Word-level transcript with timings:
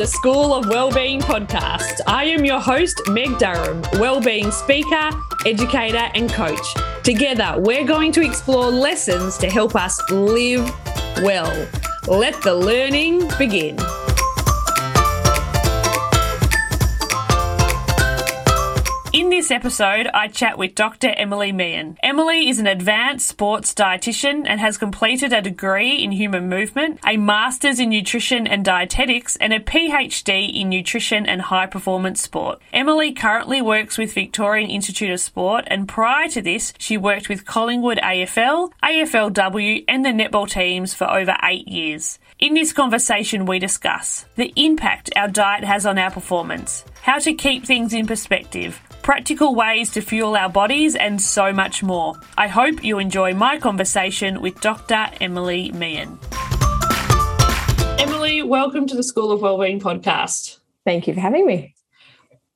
the 0.00 0.06
School 0.06 0.54
of 0.54 0.66
Wellbeing 0.70 1.20
podcast. 1.20 2.00
I 2.06 2.24
am 2.24 2.42
your 2.42 2.58
host, 2.58 3.02
Meg 3.08 3.36
Durham, 3.36 3.82
wellbeing 4.00 4.50
speaker, 4.50 5.10
educator, 5.44 6.10
and 6.14 6.32
coach. 6.32 6.74
Together, 7.02 7.56
we're 7.58 7.84
going 7.84 8.10
to 8.12 8.22
explore 8.22 8.70
lessons 8.70 9.36
to 9.36 9.50
help 9.50 9.76
us 9.76 10.00
live 10.10 10.66
well. 11.18 11.68
Let 12.08 12.40
the 12.40 12.54
learning 12.54 13.28
begin. 13.36 13.76
In 19.30 19.36
this 19.36 19.52
episode, 19.52 20.08
I 20.12 20.26
chat 20.26 20.58
with 20.58 20.74
Dr. 20.74 21.14
Emily 21.16 21.52
Meehan. 21.52 21.98
Emily 22.02 22.48
is 22.48 22.58
an 22.58 22.66
advanced 22.66 23.28
sports 23.28 23.72
dietitian 23.72 24.42
and 24.44 24.58
has 24.58 24.76
completed 24.76 25.32
a 25.32 25.40
degree 25.40 26.02
in 26.02 26.10
human 26.10 26.48
movement, 26.48 26.98
a 27.06 27.16
master's 27.16 27.78
in 27.78 27.90
nutrition 27.90 28.48
and 28.48 28.64
dietetics, 28.64 29.36
and 29.36 29.52
a 29.52 29.60
PhD 29.60 30.52
in 30.52 30.68
nutrition 30.68 31.26
and 31.26 31.42
high 31.42 31.66
performance 31.66 32.20
sport. 32.20 32.60
Emily 32.72 33.12
currently 33.12 33.62
works 33.62 33.96
with 33.96 34.12
Victorian 34.12 34.68
Institute 34.68 35.12
of 35.12 35.20
Sport, 35.20 35.64
and 35.68 35.86
prior 35.86 36.26
to 36.30 36.42
this, 36.42 36.74
she 36.76 36.96
worked 36.96 37.28
with 37.28 37.46
Collingwood 37.46 37.98
AFL, 37.98 38.72
AFLW, 38.82 39.84
and 39.86 40.04
the 40.04 40.08
netball 40.08 40.50
teams 40.50 40.92
for 40.92 41.08
over 41.08 41.36
eight 41.44 41.68
years. 41.68 42.18
In 42.40 42.54
this 42.54 42.72
conversation, 42.72 43.46
we 43.46 43.60
discuss 43.60 44.24
the 44.34 44.52
impact 44.56 45.10
our 45.14 45.28
diet 45.28 45.62
has 45.62 45.86
on 45.86 45.98
our 45.98 46.10
performance, 46.10 46.84
how 47.02 47.20
to 47.20 47.32
keep 47.32 47.64
things 47.64 47.94
in 47.94 48.08
perspective, 48.08 48.80
practical 49.02 49.54
ways 49.54 49.90
to 49.92 50.00
fuel 50.00 50.36
our 50.36 50.48
bodies, 50.48 50.94
and 50.96 51.20
so 51.20 51.52
much 51.52 51.82
more. 51.82 52.14
I 52.36 52.48
hope 52.48 52.84
you 52.84 52.98
enjoy 52.98 53.34
my 53.34 53.58
conversation 53.58 54.40
with 54.40 54.60
Dr. 54.60 55.08
Emily 55.20 55.72
Meehan. 55.72 56.18
Emily, 57.98 58.42
welcome 58.42 58.86
to 58.86 58.96
the 58.96 59.02
School 59.02 59.32
of 59.32 59.42
Wellbeing 59.42 59.80
podcast. 59.80 60.58
Thank 60.84 61.06
you 61.06 61.14
for 61.14 61.20
having 61.20 61.46
me. 61.46 61.74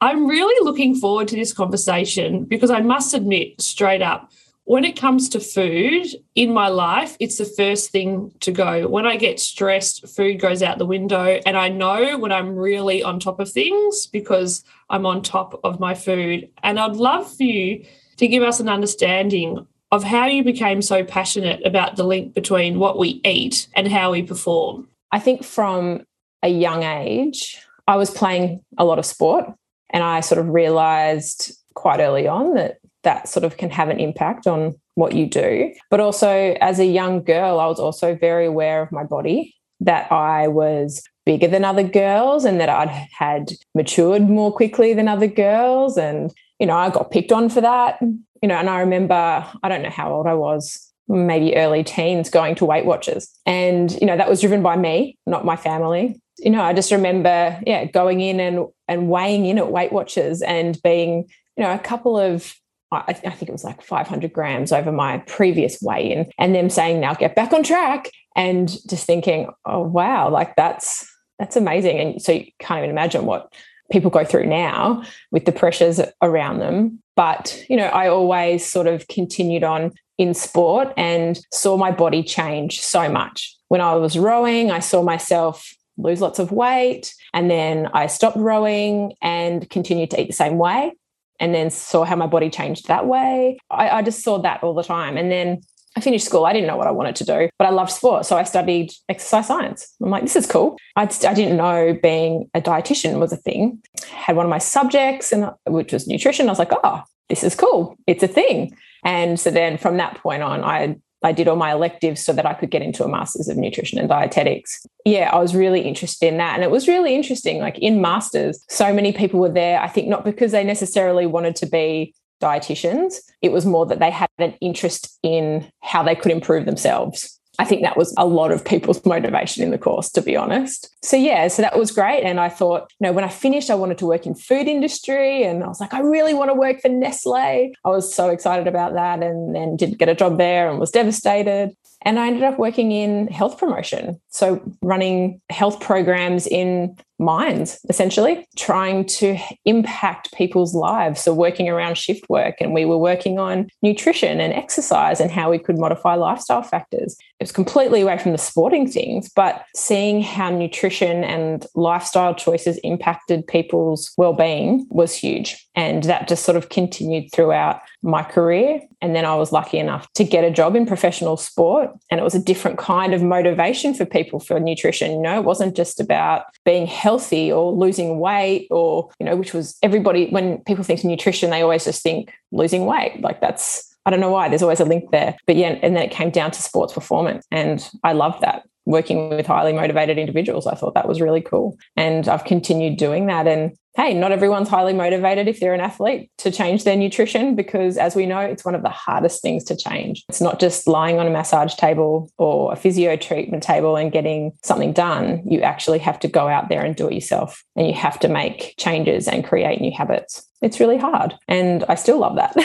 I'm 0.00 0.26
really 0.26 0.64
looking 0.64 0.94
forward 0.94 1.28
to 1.28 1.36
this 1.36 1.52
conversation 1.52 2.44
because 2.44 2.70
I 2.70 2.80
must 2.80 3.14
admit 3.14 3.60
straight 3.60 4.02
up, 4.02 4.30
when 4.64 4.84
it 4.84 4.98
comes 4.98 5.28
to 5.28 5.40
food 5.40 6.06
in 6.34 6.52
my 6.52 6.68
life, 6.68 7.16
it's 7.20 7.36
the 7.36 7.44
first 7.44 7.90
thing 7.90 8.32
to 8.40 8.50
go. 8.50 8.88
When 8.88 9.06
I 9.06 9.16
get 9.16 9.38
stressed, 9.38 10.08
food 10.08 10.40
goes 10.40 10.62
out 10.62 10.78
the 10.78 10.86
window. 10.86 11.38
And 11.44 11.56
I 11.56 11.68
know 11.68 12.16
when 12.16 12.32
I'm 12.32 12.56
really 12.56 13.02
on 13.02 13.20
top 13.20 13.40
of 13.40 13.50
things 13.50 14.06
because 14.06 14.64
I'm 14.88 15.04
on 15.04 15.22
top 15.22 15.60
of 15.64 15.80
my 15.80 15.94
food. 15.94 16.48
And 16.62 16.80
I'd 16.80 16.96
love 16.96 17.30
for 17.30 17.42
you 17.42 17.84
to 18.16 18.26
give 18.26 18.42
us 18.42 18.58
an 18.58 18.70
understanding 18.70 19.66
of 19.92 20.02
how 20.02 20.26
you 20.26 20.42
became 20.42 20.80
so 20.80 21.04
passionate 21.04 21.64
about 21.66 21.96
the 21.96 22.04
link 22.04 22.32
between 22.32 22.78
what 22.78 22.98
we 22.98 23.20
eat 23.24 23.68
and 23.74 23.86
how 23.86 24.12
we 24.12 24.22
perform. 24.22 24.88
I 25.12 25.18
think 25.18 25.44
from 25.44 26.04
a 26.42 26.48
young 26.48 26.82
age, 26.82 27.58
I 27.86 27.96
was 27.96 28.10
playing 28.10 28.62
a 28.78 28.84
lot 28.84 28.98
of 28.98 29.04
sport. 29.04 29.44
And 29.90 30.02
I 30.02 30.20
sort 30.20 30.40
of 30.40 30.48
realized 30.48 31.52
quite 31.74 32.00
early 32.00 32.26
on 32.26 32.54
that 32.54 32.78
that 33.04 33.28
sort 33.28 33.44
of 33.44 33.56
can 33.56 33.70
have 33.70 33.88
an 33.88 34.00
impact 34.00 34.46
on 34.46 34.74
what 34.96 35.14
you 35.14 35.26
do. 35.26 35.72
But 35.90 36.00
also, 36.00 36.56
as 36.60 36.78
a 36.78 36.86
young 36.86 37.22
girl, 37.22 37.60
I 37.60 37.66
was 37.66 37.78
also 37.78 38.14
very 38.14 38.46
aware 38.46 38.82
of 38.82 38.92
my 38.92 39.04
body, 39.04 39.54
that 39.80 40.10
I 40.10 40.48
was 40.48 41.02
bigger 41.26 41.48
than 41.48 41.64
other 41.64 41.82
girls 41.82 42.44
and 42.44 42.60
that 42.60 42.68
I'd 42.68 42.90
had 43.18 43.52
matured 43.74 44.22
more 44.22 44.52
quickly 44.52 44.94
than 44.94 45.08
other 45.08 45.26
girls. 45.26 45.96
And, 45.96 46.32
you 46.58 46.66
know, 46.66 46.76
I 46.76 46.90
got 46.90 47.10
picked 47.10 47.32
on 47.32 47.48
for 47.48 47.60
that. 47.60 47.98
You 48.00 48.48
know, 48.48 48.56
and 48.56 48.68
I 48.68 48.80
remember, 48.80 49.14
I 49.62 49.68
don't 49.68 49.82
know 49.82 49.90
how 49.90 50.12
old 50.12 50.26
I 50.26 50.34
was, 50.34 50.92
maybe 51.08 51.56
early 51.56 51.82
teens 51.82 52.28
going 52.28 52.54
to 52.56 52.66
Weight 52.66 52.84
Watchers. 52.84 53.30
And, 53.46 53.92
you 54.00 54.06
know, 54.06 54.16
that 54.16 54.28
was 54.28 54.40
driven 54.40 54.62
by 54.62 54.76
me, 54.76 55.16
not 55.26 55.44
my 55.44 55.56
family. 55.56 56.20
You 56.38 56.50
know, 56.50 56.62
I 56.62 56.72
just 56.74 56.92
remember, 56.92 57.60
yeah, 57.66 57.84
going 57.86 58.20
in 58.20 58.40
and 58.40 58.66
and 58.86 59.08
weighing 59.08 59.46
in 59.46 59.58
at 59.58 59.70
Weight 59.70 59.92
Watchers 59.92 60.42
and 60.42 60.78
being, 60.82 61.24
you 61.56 61.64
know, 61.64 61.72
a 61.72 61.78
couple 61.78 62.18
of 62.18 62.54
I, 62.94 63.12
think 63.12 63.48
it 63.48 63.52
was 63.52 63.64
like 63.64 63.82
500 63.82 64.32
grams 64.32 64.72
over 64.72 64.92
my 64.92 65.18
previous 65.18 65.80
weigh 65.82 66.12
in, 66.12 66.30
and 66.38 66.54
them 66.54 66.70
saying, 66.70 67.00
now 67.00 67.14
get 67.14 67.34
back 67.34 67.52
on 67.52 67.62
track. 67.62 68.10
And 68.36 68.68
just 68.88 69.06
thinking, 69.06 69.48
oh, 69.64 69.82
wow, 69.82 70.28
like 70.28 70.56
that's, 70.56 71.08
that's 71.38 71.56
amazing. 71.56 72.00
And 72.00 72.22
so 72.22 72.32
you 72.32 72.46
can't 72.58 72.78
even 72.78 72.90
imagine 72.90 73.26
what 73.26 73.52
people 73.92 74.10
go 74.10 74.24
through 74.24 74.46
now 74.46 75.04
with 75.30 75.44
the 75.44 75.52
pressures 75.52 76.00
around 76.20 76.58
them. 76.58 77.00
But, 77.14 77.64
you 77.68 77.76
know, 77.76 77.86
I 77.86 78.08
always 78.08 78.66
sort 78.66 78.88
of 78.88 79.06
continued 79.06 79.62
on 79.62 79.92
in 80.18 80.34
sport 80.34 80.92
and 80.96 81.38
saw 81.52 81.76
my 81.76 81.92
body 81.92 82.22
change 82.22 82.80
so 82.80 83.08
much. 83.08 83.56
When 83.68 83.80
I 83.80 83.94
was 83.94 84.18
rowing, 84.18 84.70
I 84.72 84.80
saw 84.80 85.02
myself 85.02 85.72
lose 85.96 86.20
lots 86.20 86.40
of 86.40 86.50
weight. 86.50 87.14
And 87.32 87.48
then 87.50 87.88
I 87.94 88.08
stopped 88.08 88.36
rowing 88.36 89.14
and 89.22 89.68
continued 89.70 90.10
to 90.10 90.20
eat 90.20 90.26
the 90.26 90.32
same 90.32 90.58
way 90.58 90.92
and 91.40 91.54
then 91.54 91.70
saw 91.70 92.04
how 92.04 92.16
my 92.16 92.26
body 92.26 92.50
changed 92.50 92.88
that 92.88 93.06
way. 93.06 93.58
I, 93.70 93.88
I 93.90 94.02
just 94.02 94.22
saw 94.22 94.38
that 94.38 94.62
all 94.62 94.74
the 94.74 94.82
time. 94.82 95.16
And 95.16 95.30
then 95.30 95.60
I 95.96 96.00
finished 96.00 96.26
school. 96.26 96.44
I 96.44 96.52
didn't 96.52 96.66
know 96.66 96.76
what 96.76 96.86
I 96.86 96.90
wanted 96.90 97.16
to 97.16 97.24
do, 97.24 97.48
but 97.58 97.66
I 97.66 97.70
loved 97.70 97.92
sport. 97.92 98.26
So 98.26 98.36
I 98.36 98.42
studied 98.42 98.92
exercise 99.08 99.46
science. 99.46 99.94
I'm 100.02 100.10
like, 100.10 100.22
this 100.22 100.36
is 100.36 100.46
cool. 100.46 100.76
I, 100.96 101.02
I 101.02 101.34
didn't 101.34 101.56
know 101.56 101.96
being 102.02 102.50
a 102.54 102.60
dietitian 102.60 103.20
was 103.20 103.32
a 103.32 103.36
thing. 103.36 103.80
Had 104.08 104.36
one 104.36 104.46
of 104.46 104.50
my 104.50 104.58
subjects, 104.58 105.32
and 105.32 105.50
which 105.66 105.92
was 105.92 106.08
nutrition. 106.08 106.48
I 106.48 106.52
was 106.52 106.58
like, 106.58 106.72
oh, 106.72 107.02
this 107.28 107.44
is 107.44 107.54
cool. 107.54 107.96
It's 108.06 108.22
a 108.22 108.28
thing. 108.28 108.76
And 109.04 109.38
so 109.38 109.50
then 109.50 109.78
from 109.78 109.96
that 109.98 110.18
point 110.18 110.42
on, 110.42 110.64
I 110.64 110.96
I 111.24 111.32
did 111.32 111.48
all 111.48 111.56
my 111.56 111.72
electives 111.72 112.22
so 112.22 112.32
that 112.34 112.46
I 112.46 112.54
could 112.54 112.70
get 112.70 112.82
into 112.82 113.02
a 113.02 113.08
master's 113.08 113.48
of 113.48 113.56
nutrition 113.56 113.98
and 113.98 114.08
dietetics. 114.08 114.86
Yeah, 115.04 115.30
I 115.32 115.38
was 115.40 115.54
really 115.54 115.80
interested 115.80 116.26
in 116.26 116.36
that. 116.36 116.54
And 116.54 116.62
it 116.62 116.70
was 116.70 116.86
really 116.86 117.14
interesting. 117.14 117.58
Like 117.58 117.78
in 117.78 118.00
masters, 118.00 118.62
so 118.68 118.92
many 118.92 119.12
people 119.12 119.40
were 119.40 119.48
there, 119.52 119.80
I 119.80 119.88
think 119.88 120.06
not 120.06 120.24
because 120.24 120.52
they 120.52 120.62
necessarily 120.62 121.26
wanted 121.26 121.56
to 121.56 121.66
be 121.66 122.14
dietitians, 122.42 123.14
it 123.40 123.52
was 123.52 123.64
more 123.64 123.86
that 123.86 124.00
they 124.00 124.10
had 124.10 124.28
an 124.38 124.54
interest 124.60 125.18
in 125.22 125.66
how 125.80 126.02
they 126.02 126.14
could 126.14 126.30
improve 126.30 126.66
themselves. 126.66 127.40
I 127.58 127.64
think 127.64 127.82
that 127.82 127.96
was 127.96 128.14
a 128.16 128.26
lot 128.26 128.50
of 128.50 128.64
people's 128.64 129.04
motivation 129.06 129.62
in 129.62 129.70
the 129.70 129.78
course, 129.78 130.10
to 130.12 130.22
be 130.22 130.36
honest. 130.36 130.88
So 131.02 131.16
yeah, 131.16 131.48
so 131.48 131.62
that 131.62 131.78
was 131.78 131.90
great. 131.90 132.22
And 132.22 132.40
I 132.40 132.48
thought, 132.48 132.90
you 133.00 133.06
know, 133.06 133.12
when 133.12 133.24
I 133.24 133.28
finished, 133.28 133.70
I 133.70 133.74
wanted 133.74 133.98
to 133.98 134.06
work 134.06 134.26
in 134.26 134.34
food 134.34 134.66
industry. 134.66 135.44
And 135.44 135.62
I 135.62 135.68
was 135.68 135.80
like, 135.80 135.94
I 135.94 136.00
really 136.00 136.34
want 136.34 136.50
to 136.50 136.54
work 136.54 136.80
for 136.80 136.88
Nestle. 136.88 137.72
I 137.84 137.88
was 137.88 138.14
so 138.14 138.30
excited 138.30 138.66
about 138.66 138.94
that 138.94 139.22
and 139.22 139.54
then 139.54 139.76
didn't 139.76 139.98
get 139.98 140.08
a 140.08 140.14
job 140.14 140.38
there 140.38 140.68
and 140.68 140.80
was 140.80 140.90
devastated. 140.90 141.74
And 142.02 142.18
I 142.18 142.26
ended 142.26 142.42
up 142.42 142.58
working 142.58 142.92
in 142.92 143.28
health 143.28 143.58
promotion. 143.58 144.20
So 144.28 144.62
running 144.82 145.40
health 145.48 145.80
programs 145.80 146.46
in 146.46 146.96
mines, 147.18 147.78
essentially, 147.88 148.46
trying 148.56 149.04
to 149.06 149.38
impact 149.64 150.32
people's 150.34 150.74
lives. 150.74 151.20
So, 151.20 151.32
working 151.32 151.68
around 151.68 151.96
shift 151.96 152.28
work, 152.28 152.56
and 152.60 152.74
we 152.74 152.84
were 152.84 152.98
working 152.98 153.38
on 153.38 153.68
nutrition 153.82 154.40
and 154.40 154.52
exercise 154.52 155.20
and 155.20 155.30
how 155.30 155.50
we 155.50 155.58
could 155.58 155.78
modify 155.78 156.14
lifestyle 156.14 156.62
factors. 156.62 157.16
It 157.40 157.44
was 157.44 157.52
completely 157.52 158.00
away 158.00 158.18
from 158.18 158.32
the 158.32 158.38
sporting 158.38 158.88
things, 158.88 159.28
but 159.28 159.64
seeing 159.74 160.22
how 160.22 160.50
nutrition 160.50 161.24
and 161.24 161.66
lifestyle 161.74 162.34
choices 162.34 162.78
impacted 162.78 163.46
people's 163.46 164.12
well-being 164.16 164.86
was 164.90 165.14
huge. 165.14 165.66
And 165.74 166.04
that 166.04 166.28
just 166.28 166.44
sort 166.44 166.56
of 166.56 166.68
continued 166.68 167.32
throughout 167.32 167.80
my 168.02 168.22
career. 168.22 168.80
And 169.02 169.14
then 169.14 169.24
I 169.24 169.34
was 169.34 169.50
lucky 169.50 169.78
enough 169.78 170.10
to 170.14 170.24
get 170.24 170.44
a 170.44 170.50
job 170.50 170.76
in 170.76 170.86
professional 170.86 171.36
sport. 171.36 171.90
And 172.10 172.20
it 172.20 172.22
was 172.22 172.34
a 172.34 172.42
different 172.42 172.78
kind 172.78 173.12
of 173.12 173.22
motivation 173.22 173.92
for 173.92 174.06
people 174.06 174.38
for 174.38 174.60
nutrition. 174.60 175.10
You 175.10 175.20
know, 175.20 175.38
it 175.38 175.44
wasn't 175.44 175.74
just 175.74 176.00
about 176.00 176.44
being 176.64 176.86
healthy 177.04 177.52
or 177.52 177.70
losing 177.70 178.18
weight 178.18 178.66
or, 178.70 179.10
you 179.20 179.26
know, 179.26 179.36
which 179.36 179.52
was 179.52 179.76
everybody, 179.82 180.30
when 180.30 180.58
people 180.64 180.82
think 180.82 181.04
nutrition, 181.04 181.50
they 181.50 181.60
always 181.60 181.84
just 181.84 182.02
think 182.02 182.32
losing 182.50 182.86
weight. 182.86 183.20
Like 183.20 183.42
that's, 183.42 183.94
I 184.06 184.10
don't 184.10 184.20
know 184.20 184.30
why, 184.30 184.48
there's 184.48 184.62
always 184.62 184.80
a 184.80 184.86
link 184.86 185.10
there. 185.10 185.36
But 185.46 185.56
yeah, 185.56 185.78
and 185.82 185.94
then 185.94 186.02
it 186.02 186.10
came 186.10 186.30
down 186.30 186.50
to 186.52 186.62
sports 186.62 186.94
performance. 186.94 187.46
And 187.50 187.86
I 188.02 188.14
love 188.14 188.40
that 188.40 188.66
working 188.86 189.28
with 189.28 189.46
highly 189.46 189.74
motivated 189.74 190.16
individuals. 190.18 190.66
I 190.66 190.74
thought 190.74 190.94
that 190.94 191.06
was 191.06 191.20
really 191.20 191.42
cool. 191.42 191.76
And 191.96 192.26
I've 192.26 192.44
continued 192.44 192.96
doing 192.96 193.26
that. 193.26 193.46
And 193.46 193.76
hey, 193.94 194.12
not 194.12 194.32
everyone's 194.32 194.68
highly 194.68 194.92
motivated 194.92 195.46
if 195.46 195.60
they're 195.60 195.74
an 195.74 195.80
athlete 195.80 196.30
to 196.38 196.50
change 196.50 196.84
their 196.84 196.96
nutrition 196.96 197.54
because, 197.54 197.96
as 197.96 198.16
we 198.16 198.26
know, 198.26 198.40
it's 198.40 198.64
one 198.64 198.74
of 198.74 198.82
the 198.82 198.88
hardest 198.88 199.40
things 199.40 199.62
to 199.64 199.76
change. 199.76 200.24
It's 200.28 200.40
not 200.40 200.58
just 200.58 200.88
lying 200.88 201.18
on 201.18 201.26
a 201.26 201.30
massage 201.30 201.74
table 201.76 202.30
or 202.36 202.72
a 202.72 202.76
physio 202.76 203.16
treatment 203.16 203.62
table 203.62 203.96
and 203.96 204.10
getting 204.10 204.52
something 204.62 204.92
done. 204.92 205.42
You 205.48 205.60
actually 205.60 206.00
have 206.00 206.18
to 206.20 206.28
go 206.28 206.48
out 206.48 206.68
there 206.68 206.84
and 206.84 206.96
do 206.96 207.08
it 207.08 207.14
yourself 207.14 207.62
and 207.76 207.86
you 207.86 207.94
have 207.94 208.18
to 208.20 208.28
make 208.28 208.74
changes 208.78 209.28
and 209.28 209.44
create 209.44 209.80
new 209.80 209.92
habits. 209.92 210.48
It's 210.60 210.80
really 210.80 210.96
hard. 210.96 211.34
And 211.46 211.84
I 211.88 211.94
still 211.94 212.18
love 212.18 212.36
that. 212.36 212.56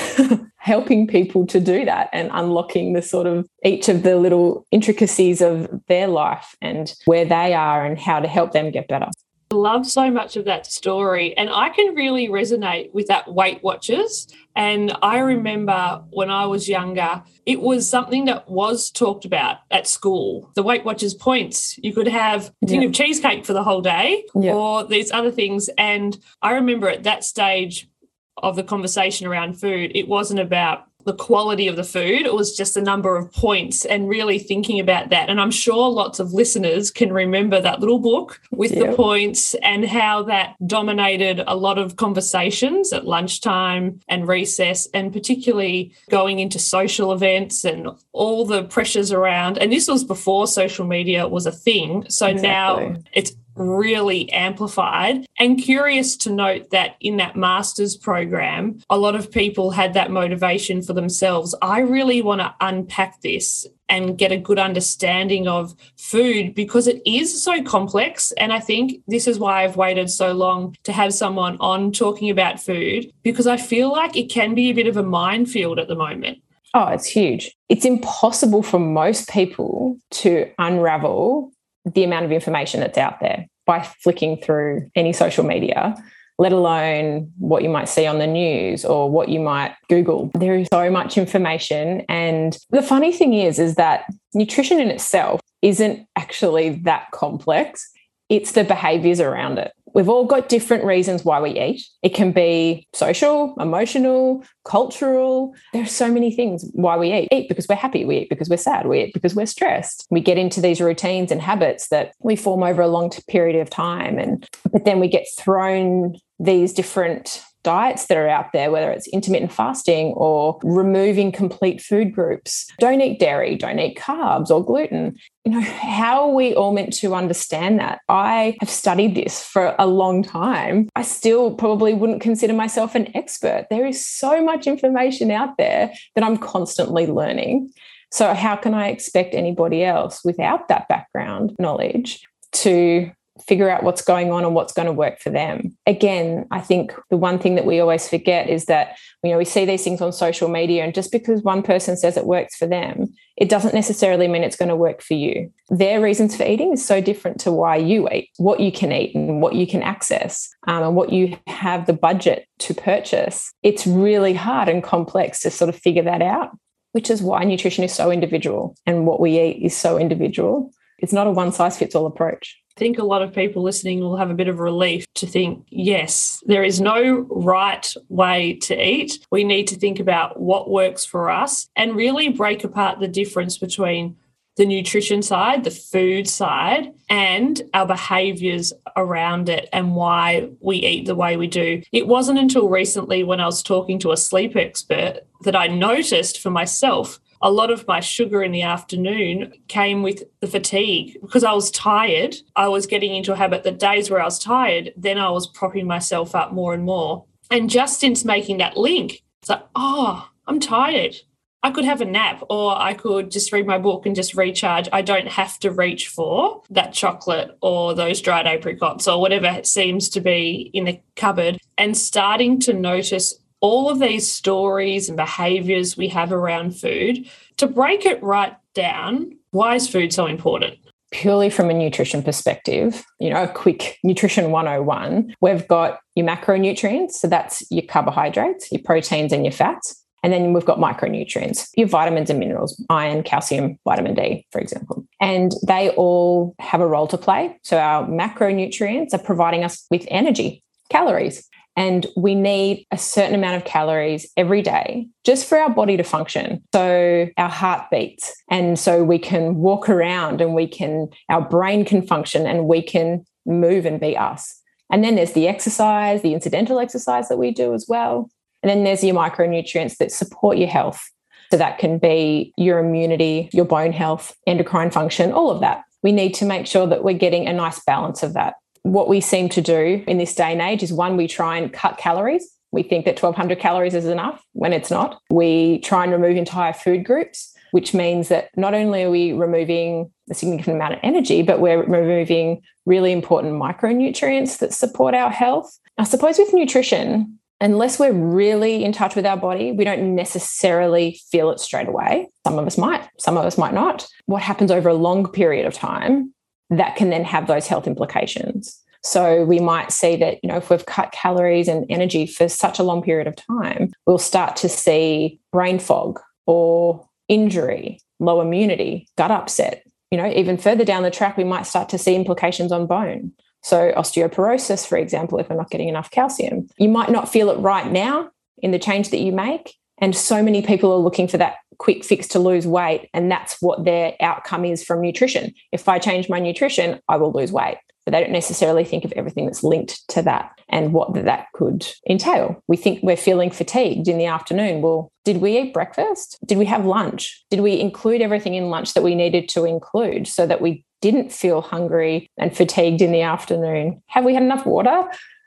Helping 0.57 1.05
people 1.05 1.45
to 1.47 1.59
do 1.59 1.85
that 1.85 2.09
and 2.11 2.29
unlocking 2.33 2.93
the 2.93 3.01
sort 3.01 3.27
of 3.27 3.47
each 3.63 3.89
of 3.89 4.03
the 4.03 4.15
little 4.15 4.65
intricacies 4.71 5.41
of 5.41 5.69
their 5.87 6.07
life 6.07 6.55
and 6.61 6.93
where 7.05 7.25
they 7.25 7.53
are 7.53 7.85
and 7.85 7.99
how 7.99 8.19
to 8.19 8.27
help 8.27 8.51
them 8.51 8.71
get 8.71 8.87
better. 8.87 9.09
I 9.51 9.55
love 9.55 9.87
so 9.87 10.11
much 10.11 10.37
of 10.37 10.45
that 10.45 10.67
story. 10.67 11.35
And 11.35 11.49
I 11.49 11.69
can 11.69 11.95
really 11.95 12.27
resonate 12.27 12.93
with 12.93 13.07
that 13.07 13.33
Weight 13.33 13.63
Watchers. 13.63 14.27
And 14.55 14.95
I 15.01 15.19
remember 15.19 16.03
when 16.11 16.29
I 16.29 16.45
was 16.45 16.69
younger, 16.69 17.23
it 17.47 17.59
was 17.59 17.89
something 17.89 18.25
that 18.25 18.47
was 18.47 18.91
talked 18.91 19.25
about 19.25 19.57
at 19.71 19.87
school. 19.87 20.51
The 20.53 20.61
Weight 20.61 20.85
Watchers 20.85 21.15
points. 21.15 21.79
You 21.79 21.93
could 21.93 22.07
have 22.07 22.53
a 22.61 22.67
tin 22.67 22.83
yeah. 22.83 22.89
of 22.89 22.93
cheesecake 22.93 23.43
for 23.43 23.53
the 23.53 23.63
whole 23.63 23.81
day 23.81 24.23
yeah. 24.35 24.53
or 24.53 24.85
these 24.85 25.11
other 25.11 25.31
things. 25.31 25.67
And 25.79 26.19
I 26.43 26.51
remember 26.51 26.87
at 26.87 27.03
that 27.03 27.23
stage 27.23 27.89
of 28.37 28.55
the 28.55 28.63
conversation 28.63 29.25
around 29.25 29.59
food, 29.59 29.91
it 29.95 30.07
wasn't 30.07 30.41
about 30.41 30.88
the 31.09 31.15
quality 31.15 31.67
of 31.67 31.75
the 31.75 31.83
food. 31.83 32.27
It 32.27 32.35
was 32.35 32.55
just 32.55 32.77
a 32.77 32.81
number 32.83 33.15
of 33.15 33.31
points 33.33 33.83
and 33.83 34.07
really 34.07 34.37
thinking 34.37 34.79
about 34.79 35.09
that. 35.09 35.27
And 35.27 35.41
I'm 35.41 35.49
sure 35.49 35.89
lots 35.89 36.19
of 36.19 36.33
listeners 36.33 36.91
can 36.91 37.11
remember 37.11 37.59
that 37.59 37.79
little 37.79 37.97
book 37.97 38.39
with 38.51 38.71
yep. 38.71 38.91
the 38.91 38.95
points 38.95 39.55
and 39.63 39.85
how 39.85 40.21
that 40.23 40.55
dominated 40.67 41.43
a 41.47 41.55
lot 41.55 41.79
of 41.79 41.95
conversations 41.95 42.93
at 42.93 43.07
lunchtime 43.07 43.99
and 44.07 44.27
recess, 44.27 44.87
and 44.93 45.11
particularly 45.11 45.95
going 46.11 46.37
into 46.37 46.59
social 46.59 47.11
events 47.11 47.65
and 47.65 47.89
all 48.11 48.45
the 48.45 48.65
pressures 48.65 49.11
around. 49.11 49.57
And 49.57 49.73
this 49.73 49.87
was 49.87 50.03
before 50.03 50.45
social 50.45 50.85
media 50.85 51.27
was 51.27 51.47
a 51.47 51.51
thing. 51.51 52.05
So 52.07 52.27
exactly. 52.27 52.89
now 52.89 53.01
it's 53.13 53.31
really 53.55 54.31
amplified. 54.31 55.25
And 55.37 55.61
curious 55.61 56.15
to 56.17 56.31
note 56.31 56.69
that 56.71 56.95
in 56.99 57.17
that 57.17 57.35
master's 57.35 57.97
program, 57.97 58.81
a 58.89 58.97
lot 58.97 59.15
of 59.15 59.31
people 59.31 59.71
had 59.71 59.93
that 59.93 60.11
motivation 60.11 60.81
for 60.81 60.93
themselves. 60.93 61.55
I 61.61 61.79
really 61.79 62.21
want 62.21 62.41
to 62.41 62.55
unpack 62.61 63.21
this 63.21 63.67
and 63.89 64.17
get 64.17 64.31
a 64.31 64.37
good 64.37 64.59
understanding 64.59 65.47
of 65.47 65.75
food 65.97 66.53
because 66.53 66.87
it 66.87 67.01
is 67.05 67.41
so 67.41 67.63
complex. 67.63 68.31
And 68.33 68.53
I 68.53 68.59
think 68.59 69.01
this 69.07 69.27
is 69.27 69.39
why 69.39 69.63
I've 69.63 69.77
waited 69.77 70.09
so 70.09 70.31
long 70.31 70.75
to 70.83 70.93
have 70.93 71.13
someone 71.13 71.57
on 71.59 71.91
talking 71.91 72.29
about 72.29 72.59
food 72.59 73.11
because 73.23 73.47
I 73.47 73.57
feel 73.57 73.91
like 73.91 74.15
it 74.15 74.29
can 74.29 74.53
be 74.53 74.69
a 74.69 74.73
bit 74.73 74.87
of 74.87 74.95
a 74.95 75.03
minefield 75.03 75.79
at 75.79 75.87
the 75.87 75.95
moment. 75.95 76.39
Oh, 76.75 76.87
it's 76.87 77.07
huge. 77.07 77.51
It's 77.67 77.85
impossible 77.85 78.61
for 78.61 78.79
most 78.79 79.27
people 79.27 79.97
to 80.11 80.51
unravel 80.59 81.51
the 81.85 82.03
amount 82.03 82.25
of 82.25 82.31
information 82.31 82.79
that's 82.79 82.97
out 82.97 83.19
there 83.19 83.47
by 83.65 83.81
flicking 84.03 84.37
through 84.37 84.89
any 84.95 85.13
social 85.13 85.45
media, 85.45 85.95
let 86.37 86.51
alone 86.51 87.31
what 87.37 87.63
you 87.63 87.69
might 87.69 87.89
see 87.89 88.07
on 88.07 88.17
the 88.17 88.27
news 88.27 88.83
or 88.85 89.09
what 89.09 89.29
you 89.29 89.39
might 89.39 89.75
Google. 89.89 90.31
There 90.33 90.55
is 90.55 90.67
so 90.73 90.89
much 90.89 91.17
information. 91.17 92.03
And 92.09 92.57
the 92.69 92.81
funny 92.81 93.11
thing 93.11 93.33
is, 93.33 93.59
is 93.59 93.75
that 93.75 94.05
nutrition 94.33 94.79
in 94.79 94.89
itself 94.89 95.41
isn't 95.61 96.07
actually 96.15 96.69
that 96.83 97.11
complex. 97.11 97.89
It's 98.29 98.53
the 98.53 98.63
behaviors 98.63 99.19
around 99.19 99.59
it. 99.59 99.71
We've 99.93 100.09
all 100.09 100.25
got 100.25 100.49
different 100.49 100.83
reasons 100.83 101.25
why 101.25 101.39
we 101.39 101.59
eat. 101.59 101.83
It 102.03 102.13
can 102.13 102.31
be 102.31 102.87
social, 102.93 103.55
emotional, 103.59 104.43
cultural. 104.65 105.53
There 105.73 105.83
are 105.83 105.87
so 105.87 106.11
many 106.11 106.31
things 106.31 106.69
why 106.73 106.97
we 106.97 107.13
eat. 107.13 107.29
Eat 107.31 107.49
because 107.49 107.67
we're 107.67 107.75
happy. 107.75 108.05
We 108.05 108.19
eat 108.19 108.29
because 108.29 108.49
we're 108.49 108.57
sad. 108.57 108.87
We 108.87 109.03
eat 109.03 109.13
because 109.13 109.35
we're 109.35 109.45
stressed. 109.45 110.05
We 110.09 110.21
get 110.21 110.37
into 110.37 110.61
these 110.61 110.81
routines 110.81 111.31
and 111.31 111.41
habits 111.41 111.89
that 111.89 112.13
we 112.19 112.35
form 112.35 112.63
over 112.63 112.81
a 112.81 112.87
long 112.87 113.11
period 113.27 113.59
of 113.59 113.69
time. 113.69 114.17
And 114.17 114.47
but 114.71 114.85
then 114.85 114.99
we 114.99 115.07
get 115.07 115.25
thrown 115.37 116.15
these 116.39 116.73
different 116.73 117.43
diets 117.63 118.07
that 118.07 118.17
are 118.17 118.27
out 118.27 118.51
there, 118.53 118.71
whether 118.71 118.91
it's 118.91 119.07
intermittent 119.07 119.51
fasting 119.51 120.13
or 120.15 120.59
removing 120.63 121.31
complete 121.31 121.81
food 121.81 122.13
groups. 122.13 122.67
Don't 122.79 123.01
eat 123.01 123.19
dairy, 123.19 123.55
don't 123.55 123.79
eat 123.79 123.97
carbs 123.97 124.49
or 124.49 124.63
gluten. 124.63 125.17
You 125.45 125.53
know, 125.53 125.61
how 125.61 126.29
are 126.29 126.33
we 126.33 126.53
all 126.53 126.73
meant 126.73 126.93
to 126.93 127.15
understand 127.15 127.79
that? 127.79 127.99
I 128.07 128.57
have 128.59 128.69
studied 128.69 129.15
this 129.15 129.43
for 129.43 129.75
a 129.79 129.87
long 129.87 130.23
time. 130.23 130.89
I 130.95 131.01
still 131.01 131.53
probably 131.55 131.93
wouldn't 131.93 132.21
consider 132.21 132.53
myself 132.53 132.95
an 132.95 133.15
expert. 133.15 133.67
There 133.69 133.85
is 133.85 134.05
so 134.05 134.43
much 134.43 134.67
information 134.67 135.31
out 135.31 135.57
there 135.57 135.91
that 136.15 136.23
I'm 136.23 136.37
constantly 136.37 137.07
learning. 137.07 137.71
So, 138.11 138.33
how 138.33 138.55
can 138.55 138.73
I 138.73 138.87
expect 138.87 139.35
anybody 139.35 139.83
else 139.83 140.23
without 140.25 140.67
that 140.67 140.87
background 140.87 141.55
knowledge 141.59 142.21
to 142.53 143.11
figure 143.47 143.69
out 143.69 143.83
what's 143.83 144.01
going 144.01 144.31
on 144.31 144.45
and 144.45 144.55
what's 144.55 144.73
going 144.73 144.85
to 144.85 144.93
work 144.93 145.19
for 145.19 145.29
them. 145.29 145.77
Again, 145.85 146.45
I 146.51 146.61
think 146.61 146.93
the 147.09 147.17
one 147.17 147.39
thing 147.39 147.55
that 147.55 147.65
we 147.65 147.79
always 147.79 148.07
forget 148.07 148.49
is 148.49 148.65
that 148.65 148.97
you 149.23 149.31
know 149.31 149.37
we 149.37 149.45
see 149.45 149.65
these 149.65 149.83
things 149.83 150.01
on 150.01 150.11
social 150.11 150.49
media 150.49 150.83
and 150.83 150.93
just 150.93 151.11
because 151.11 151.41
one 151.43 151.63
person 151.63 151.97
says 151.97 152.17
it 152.17 152.25
works 152.25 152.55
for 152.55 152.67
them, 152.67 153.13
it 153.39 153.49
doesn't 153.49 153.73
necessarily 153.73 154.27
mean 154.27 154.43
it's 154.43 154.57
going 154.57 154.69
to 154.69 154.75
work 154.75 155.01
for 155.01 155.13
you. 155.13 155.51
Their 155.69 156.01
reasons 156.01 156.35
for 156.35 156.43
eating 156.43 156.73
is 156.73 156.85
so 156.85 156.99
different 156.99 157.39
to 157.41 157.51
why 157.51 157.77
you 157.77 158.09
eat, 158.09 158.29
what 158.37 158.59
you 158.59 158.71
can 158.71 158.91
eat 158.91 159.15
and 159.15 159.41
what 159.41 159.55
you 159.55 159.65
can 159.65 159.81
access 159.81 160.49
um, 160.67 160.83
and 160.83 160.95
what 160.95 161.13
you 161.13 161.37
have 161.47 161.85
the 161.85 161.93
budget 161.93 162.47
to 162.59 162.73
purchase. 162.73 163.53
It's 163.63 163.87
really 163.87 164.33
hard 164.33 164.67
and 164.67 164.83
complex 164.83 165.41
to 165.41 165.51
sort 165.51 165.69
of 165.69 165.75
figure 165.75 166.03
that 166.03 166.21
out, 166.21 166.51
which 166.91 167.09
is 167.09 167.21
why 167.21 167.45
nutrition 167.45 167.85
is 167.85 167.93
so 167.93 168.11
individual 168.11 168.75
and 168.85 169.07
what 169.07 169.21
we 169.21 169.39
eat 169.39 169.63
is 169.63 169.75
so 169.75 169.97
individual. 169.97 170.71
It's 170.97 171.13
not 171.13 171.27
a 171.27 171.31
one 171.31 171.53
size 171.53 171.77
fits 171.77 171.95
all 171.95 172.07
approach 172.07 172.59
think 172.79 172.97
a 172.97 173.03
lot 173.03 173.21
of 173.21 173.35
people 173.35 173.61
listening 173.61 173.99
will 173.99 174.17
have 174.17 174.31
a 174.31 174.33
bit 174.33 174.47
of 174.47 174.59
relief 174.59 175.05
to 175.15 175.27
think, 175.27 175.67
yes, 175.69 176.41
there 176.45 176.63
is 176.63 176.81
no 176.81 177.27
right 177.29 177.93
way 178.07 178.53
to 178.63 178.75
eat. 178.75 179.19
We 179.29 179.43
need 179.43 179.67
to 179.67 179.75
think 179.75 179.99
about 179.99 180.39
what 180.39 180.69
works 180.69 181.05
for 181.05 181.29
us 181.29 181.67
and 181.75 181.95
really 181.95 182.29
break 182.29 182.63
apart 182.63 182.99
the 182.99 183.07
difference 183.07 183.57
between 183.57 184.15
the 184.55 184.65
nutrition 184.65 185.21
side, 185.21 185.63
the 185.63 185.71
food 185.71 186.27
side, 186.27 186.93
and 187.09 187.61
our 187.73 187.85
behaviors 187.85 188.73
around 188.97 189.47
it 189.47 189.69
and 189.71 189.95
why 189.95 190.49
we 190.59 190.77
eat 190.77 191.05
the 191.05 191.15
way 191.15 191.37
we 191.37 191.47
do. 191.47 191.81
It 191.93 192.07
wasn't 192.07 192.39
until 192.39 192.67
recently 192.67 193.23
when 193.23 193.39
I 193.39 193.45
was 193.45 193.63
talking 193.63 193.99
to 193.99 194.11
a 194.11 194.17
sleep 194.17 194.55
expert 194.55 195.21
that 195.43 195.55
I 195.55 195.67
noticed 195.67 196.39
for 196.39 196.49
myself 196.49 197.19
a 197.41 197.51
lot 197.51 197.71
of 197.71 197.87
my 197.87 197.99
sugar 197.99 198.43
in 198.43 198.51
the 198.51 198.63
afternoon 198.63 199.53
came 199.67 200.03
with 200.03 200.23
the 200.41 200.47
fatigue 200.47 201.17
because 201.21 201.43
I 201.43 201.53
was 201.53 201.71
tired. 201.71 202.35
I 202.55 202.67
was 202.67 202.85
getting 202.85 203.15
into 203.15 203.33
a 203.33 203.37
habit 203.37 203.63
that 203.63 203.79
days 203.79 204.09
where 204.09 204.21
I 204.21 204.25
was 204.25 204.39
tired, 204.39 204.93
then 204.97 205.17
I 205.17 205.29
was 205.29 205.47
propping 205.47 205.87
myself 205.87 206.35
up 206.35 206.51
more 206.51 206.73
and 206.73 206.83
more. 206.83 207.25
And 207.51 207.69
just 207.69 207.99
since 207.99 208.25
making 208.25 208.57
that 208.57 208.77
link, 208.77 209.23
it's 209.41 209.49
like, 209.49 209.63
oh, 209.75 210.29
I'm 210.47 210.59
tired. 210.59 211.15
I 211.61 211.71
could 211.71 211.83
have 211.83 211.99
a 211.99 212.05
nap 212.05 212.41
or 212.49 212.77
I 212.77 212.93
could 212.93 213.31
just 213.31 213.51
read 213.51 213.67
my 213.67 213.77
book 213.77 214.05
and 214.05 214.15
just 214.15 214.33
recharge. 214.33 214.87
I 214.93 215.01
don't 215.01 215.27
have 215.27 215.59
to 215.59 215.71
reach 215.71 216.07
for 216.07 216.63
that 216.69 216.93
chocolate 216.93 217.57
or 217.61 217.93
those 217.93 218.21
dried 218.21 218.47
apricots 218.47 219.09
or 219.09 219.19
whatever 219.19 219.61
seems 219.63 220.07
to 220.09 220.21
be 220.21 220.71
in 220.73 220.85
the 220.85 221.01
cupboard. 221.17 221.59
And 221.77 221.97
starting 221.97 222.59
to 222.61 222.73
notice 222.73 223.33
all 223.61 223.89
of 223.89 223.99
these 223.99 224.31
stories 224.31 225.09
and 225.09 225.17
behaviors 225.17 225.97
we 225.97 226.07
have 226.09 226.31
around 226.31 226.75
food, 226.75 227.29
to 227.57 227.67
break 227.67 228.05
it 228.05 228.21
right 228.23 228.55
down, 228.73 229.37
why 229.51 229.75
is 229.75 229.87
food 229.87 230.13
so 230.13 230.25
important? 230.25 230.77
Purely 231.11 231.49
from 231.49 231.69
a 231.69 231.73
nutrition 231.73 232.21
perspective, 232.21 233.03
you 233.19 233.29
know, 233.29 233.43
a 233.43 233.47
quick 233.47 233.97
nutrition 234.03 234.51
101, 234.51 235.35
we've 235.41 235.67
got 235.67 235.99
your 236.15 236.27
macronutrients. 236.27 237.13
So 237.13 237.27
that's 237.27 237.63
your 237.71 237.83
carbohydrates, 237.83 238.71
your 238.71 238.81
proteins, 238.83 239.33
and 239.33 239.43
your 239.43 239.51
fats. 239.51 240.05
And 240.21 240.31
then 240.33 240.53
we've 240.53 240.65
got 240.65 240.77
micronutrients, 240.77 241.69
your 241.75 241.87
vitamins 241.87 242.29
and 242.29 242.39
minerals, 242.39 242.83
iron, 242.89 243.23
calcium, 243.23 243.79
vitamin 243.85 244.15
D, 244.15 244.45
for 244.51 244.59
example. 244.59 245.05
And 245.19 245.53
they 245.65 245.89
all 245.91 246.55
have 246.59 246.81
a 246.81 246.87
role 246.87 247.07
to 247.07 247.17
play. 247.17 247.57
So 247.63 247.77
our 247.77 248.05
macronutrients 248.05 249.13
are 249.13 249.19
providing 249.19 249.63
us 249.63 249.85
with 249.89 250.05
energy, 250.09 250.63
calories. 250.89 251.47
And 251.79 252.05
we 252.17 252.35
need 252.35 252.85
a 252.91 252.97
certain 252.97 253.33
amount 253.33 253.55
of 253.55 253.63
calories 253.63 254.29
every 254.35 254.61
day 254.61 255.07
just 255.23 255.47
for 255.47 255.57
our 255.57 255.69
body 255.69 255.95
to 255.95 256.03
function. 256.03 256.61
So 256.73 257.29
our 257.37 257.47
heart 257.47 257.89
beats. 257.89 258.35
And 258.51 258.77
so 258.77 259.01
we 259.01 259.17
can 259.17 259.55
walk 259.55 259.87
around 259.87 260.41
and 260.41 260.53
we 260.53 260.67
can, 260.67 261.07
our 261.29 261.39
brain 261.39 261.85
can 261.85 262.05
function 262.05 262.45
and 262.45 262.67
we 262.67 262.81
can 262.81 263.23
move 263.45 263.85
and 263.85 263.97
be 263.97 264.17
us. 264.17 264.61
And 264.91 265.05
then 265.05 265.15
there's 265.15 265.31
the 265.31 265.47
exercise, 265.47 266.21
the 266.21 266.33
incidental 266.33 266.79
exercise 266.79 267.29
that 267.29 267.37
we 267.37 267.51
do 267.51 267.73
as 267.73 267.85
well. 267.87 268.29
And 268.61 268.69
then 268.69 268.83
there's 268.83 269.01
your 269.01 269.15
micronutrients 269.15 269.95
that 269.99 270.11
support 270.11 270.57
your 270.57 270.67
health. 270.67 271.09
So 271.49 271.55
that 271.55 271.77
can 271.77 271.97
be 271.97 272.53
your 272.57 272.79
immunity, 272.79 273.49
your 273.53 273.63
bone 273.63 273.93
health, 273.93 274.35
endocrine 274.45 274.91
function, 274.91 275.31
all 275.31 275.49
of 275.49 275.61
that. 275.61 275.83
We 276.03 276.11
need 276.11 276.33
to 276.35 276.45
make 276.45 276.67
sure 276.67 276.87
that 276.87 277.05
we're 277.05 277.17
getting 277.17 277.47
a 277.47 277.53
nice 277.53 277.81
balance 277.85 278.21
of 278.21 278.33
that 278.33 278.55
what 278.83 279.09
we 279.09 279.21
seem 279.21 279.49
to 279.49 279.61
do 279.61 280.03
in 280.07 280.17
this 280.17 280.35
day 280.35 280.51
and 280.51 280.61
age 280.61 280.83
is 280.83 280.93
one, 280.93 281.17
we 281.17 281.27
try 281.27 281.57
and 281.57 281.71
cut 281.71 281.97
calories. 281.97 282.47
We 282.71 282.83
think 282.83 283.05
that 283.05 283.21
1200 283.21 283.59
calories 283.59 283.95
is 283.95 284.05
enough 284.05 284.43
when 284.53 284.73
it's 284.73 284.91
not. 284.91 285.19
We 285.29 285.79
try 285.79 286.03
and 286.03 286.13
remove 286.13 286.37
entire 286.37 286.73
food 286.73 287.03
groups, 287.03 287.53
which 287.71 287.93
means 287.93 288.29
that 288.29 288.49
not 288.55 288.73
only 288.73 289.03
are 289.03 289.09
we 289.09 289.33
removing 289.33 290.11
a 290.29 290.35
significant 290.35 290.75
amount 290.75 290.93
of 290.93 290.99
energy, 291.01 291.41
but 291.41 291.59
we're 291.59 291.83
removing 291.83 292.61
really 292.85 293.11
important 293.11 293.53
micronutrients 293.53 294.59
that 294.59 294.73
support 294.73 295.15
our 295.15 295.31
health. 295.31 295.79
I 295.97 296.03
suppose 296.03 296.37
with 296.37 296.53
nutrition, 296.53 297.39
unless 297.59 297.99
we're 297.99 298.13
really 298.13 298.83
in 298.83 298.91
touch 298.91 299.15
with 299.15 299.25
our 299.25 299.37
body, 299.37 299.71
we 299.71 299.83
don't 299.83 300.15
necessarily 300.15 301.19
feel 301.31 301.49
it 301.51 301.59
straight 301.59 301.87
away. 301.87 302.29
Some 302.45 302.57
of 302.59 302.65
us 302.65 302.77
might, 302.77 303.07
some 303.17 303.37
of 303.37 303.45
us 303.45 303.57
might 303.57 303.73
not. 303.73 304.07
What 304.27 304.41
happens 304.41 304.71
over 304.71 304.89
a 304.89 304.93
long 304.93 305.29
period 305.31 305.65
of 305.65 305.73
time 305.73 306.33
that 306.69 306.95
can 306.95 307.09
then 307.09 307.23
have 307.23 307.47
those 307.47 307.67
health 307.67 307.87
implications. 307.87 308.81
So 309.01 309.45
we 309.45 309.59
might 309.59 309.91
see 309.91 310.15
that, 310.17 310.39
you 310.43 310.49
know, 310.49 310.57
if 310.57 310.69
we've 310.69 310.85
cut 310.85 311.11
calories 311.11 311.67
and 311.67 311.85
energy 311.89 312.25
for 312.25 312.49
such 312.49 312.79
a 312.79 312.83
long 312.83 313.01
period 313.01 313.27
of 313.27 313.35
time, 313.35 313.93
we'll 314.05 314.17
start 314.17 314.55
to 314.57 314.69
see 314.69 315.39
brain 315.51 315.79
fog 315.79 316.19
or 316.45 317.07
injury, 317.27 317.99
low 318.19 318.41
immunity, 318.41 319.07
gut 319.17 319.31
upset. 319.31 319.83
You 320.11 320.17
know, 320.17 320.27
even 320.27 320.57
further 320.57 320.83
down 320.83 321.03
the 321.03 321.11
track, 321.11 321.37
we 321.37 321.43
might 321.43 321.67
start 321.67 321.87
to 321.89 321.97
see 321.97 322.15
implications 322.15 322.71
on 322.71 322.87
bone. 322.87 323.31
So, 323.61 323.91
osteoporosis, 323.91 324.87
for 324.87 324.97
example, 324.97 325.37
if 325.37 325.49
we're 325.49 325.55
not 325.55 325.69
getting 325.69 325.89
enough 325.89 326.11
calcium, 326.11 326.67
you 326.77 326.89
might 326.89 327.11
not 327.11 327.29
feel 327.29 327.49
it 327.49 327.59
right 327.59 327.89
now 327.91 328.31
in 328.59 328.71
the 328.71 328.79
change 328.79 329.09
that 329.09 329.19
you 329.19 329.31
make. 329.31 329.75
And 329.99 330.15
so 330.15 330.41
many 330.41 330.61
people 330.61 330.91
are 330.91 330.97
looking 330.97 331.27
for 331.27 331.37
that 331.37 331.57
quick 331.79 332.05
fix 332.05 332.27
to 332.27 332.39
lose 332.39 332.67
weight. 332.67 333.09
And 333.13 333.31
that's 333.31 333.57
what 333.61 333.85
their 333.85 334.15
outcome 334.21 334.65
is 334.65 334.83
from 334.83 335.01
nutrition. 335.01 335.53
If 335.71 335.89
I 335.89 335.97
change 335.97 336.29
my 336.29 336.39
nutrition, 336.39 336.99
I 337.07 337.17
will 337.17 337.31
lose 337.31 337.51
weight. 337.51 337.77
But 338.05 338.11
they 338.13 338.21
don't 338.21 338.31
necessarily 338.31 338.85
think 338.85 339.05
of 339.05 339.11
everything 339.13 339.45
that's 339.45 339.63
linked 339.63 340.07
to 340.09 340.21
that 340.23 340.51
and 340.69 340.93
what 340.93 341.13
that 341.13 341.47
could 341.53 341.87
entail. 342.09 342.61
We 342.67 342.77
think 342.77 343.01
we're 343.03 343.17
feeling 343.17 343.51
fatigued 343.51 344.07
in 344.07 344.17
the 344.17 344.25
afternoon. 344.25 344.81
Well, 344.81 345.11
did 345.25 345.37
we 345.37 345.59
eat 345.59 345.73
breakfast? 345.73 346.37
Did 346.45 346.57
we 346.57 346.65
have 346.65 346.85
lunch? 346.85 347.43
Did 347.49 347.59
we 347.59 347.79
include 347.79 348.21
everything 348.21 348.55
in 348.55 348.69
lunch 348.69 348.93
that 348.93 349.03
we 349.03 349.15
needed 349.15 349.49
to 349.49 349.65
include 349.65 350.27
so 350.27 350.47
that 350.47 350.61
we 350.61 350.85
didn't 351.01 351.31
feel 351.31 351.61
hungry 351.61 352.29
and 352.37 352.55
fatigued 352.55 353.01
in 353.01 353.11
the 353.11 353.21
afternoon? 353.21 354.01
Have 354.07 354.25
we 354.25 354.33
had 354.33 354.43
enough 354.43 354.65
water? 354.65 355.03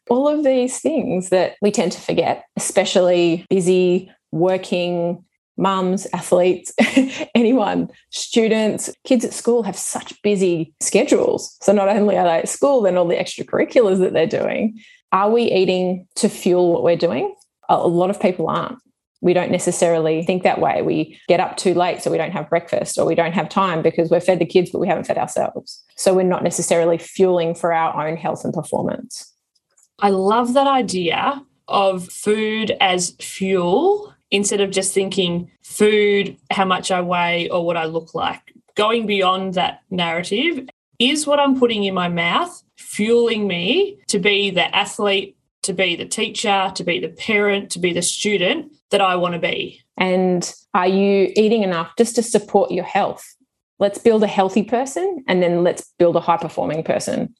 All 0.08 0.28
of 0.28 0.44
these 0.44 0.78
things 0.78 1.30
that 1.30 1.56
we 1.62 1.70
tend 1.70 1.92
to 1.92 2.00
forget, 2.00 2.44
especially 2.56 3.46
busy, 3.48 4.10
working, 4.30 5.24
mums, 5.56 6.06
athletes, 6.12 6.72
anyone, 7.34 7.88
students, 8.10 8.90
kids 9.04 9.24
at 9.24 9.32
school 9.32 9.62
have 9.62 9.76
such 9.76 10.20
busy 10.22 10.74
schedules. 10.80 11.56
So 11.60 11.72
not 11.72 11.88
only 11.88 12.16
are 12.16 12.24
they 12.24 12.38
at 12.38 12.48
school, 12.48 12.82
then 12.82 12.96
all 12.96 13.06
the 13.06 13.16
extracurriculars 13.16 13.98
that 13.98 14.12
they're 14.12 14.26
doing. 14.26 14.80
Are 15.12 15.30
we 15.30 15.44
eating 15.44 16.06
to 16.16 16.28
fuel 16.28 16.72
what 16.72 16.82
we're 16.82 16.96
doing? 16.96 17.34
A 17.68 17.86
lot 17.86 18.10
of 18.10 18.20
people 18.20 18.48
aren't. 18.48 18.78
We 19.20 19.34
don't 19.34 19.52
necessarily 19.52 20.24
think 20.24 20.42
that 20.42 20.60
way. 20.60 20.82
We 20.82 21.20
get 21.28 21.38
up 21.38 21.56
too 21.56 21.74
late, 21.74 22.02
so 22.02 22.10
we 22.10 22.18
don't 22.18 22.32
have 22.32 22.50
breakfast, 22.50 22.98
or 22.98 23.06
we 23.06 23.14
don't 23.14 23.34
have 23.34 23.48
time 23.48 23.80
because 23.80 24.10
we're 24.10 24.20
fed 24.20 24.40
the 24.40 24.46
kids, 24.46 24.70
but 24.70 24.80
we 24.80 24.88
haven't 24.88 25.04
fed 25.04 25.18
ourselves. 25.18 25.82
So 25.96 26.12
we're 26.12 26.24
not 26.24 26.42
necessarily 26.42 26.98
fueling 26.98 27.54
for 27.54 27.72
our 27.72 28.08
own 28.08 28.16
health 28.16 28.44
and 28.44 28.52
performance. 28.52 29.32
I 30.00 30.10
love 30.10 30.54
that 30.54 30.66
idea 30.66 31.40
of 31.68 32.08
food 32.08 32.76
as 32.80 33.10
fuel 33.20 34.11
instead 34.32 34.60
of 34.60 34.70
just 34.70 34.92
thinking 34.92 35.48
food, 35.62 36.36
how 36.50 36.64
much 36.64 36.90
I 36.90 37.00
weigh, 37.02 37.48
or 37.50 37.64
what 37.64 37.76
I 37.76 37.84
look 37.84 38.14
like. 38.14 38.40
Going 38.74 39.06
beyond 39.06 39.54
that 39.54 39.82
narrative 39.90 40.68
is 40.98 41.26
what 41.26 41.38
I'm 41.38 41.58
putting 41.58 41.84
in 41.84 41.94
my 41.94 42.08
mouth 42.08 42.62
fueling 42.78 43.46
me 43.46 43.98
to 44.08 44.18
be 44.18 44.50
the 44.50 44.74
athlete, 44.74 45.36
to 45.62 45.72
be 45.72 45.94
the 45.94 46.06
teacher, 46.06 46.72
to 46.74 46.82
be 46.82 46.98
the 46.98 47.08
parent, 47.08 47.70
to 47.70 47.78
be 47.78 47.92
the 47.92 48.02
student 48.02 48.72
that 48.90 49.02
I 49.02 49.16
want 49.16 49.34
to 49.34 49.38
be. 49.38 49.80
And 49.98 50.52
are 50.74 50.88
you 50.88 51.30
eating 51.36 51.62
enough 51.62 51.92
just 51.98 52.16
to 52.16 52.22
support 52.22 52.70
your 52.70 52.84
health? 52.84 53.24
Let's 53.78 53.98
build 53.98 54.22
a 54.22 54.28
healthy 54.28 54.62
person 54.62 55.24
and 55.28 55.42
then 55.42 55.62
let's 55.62 55.92
build 55.98 56.16
a 56.16 56.20
high 56.20 56.38
performing 56.38 56.82
person 56.82 57.34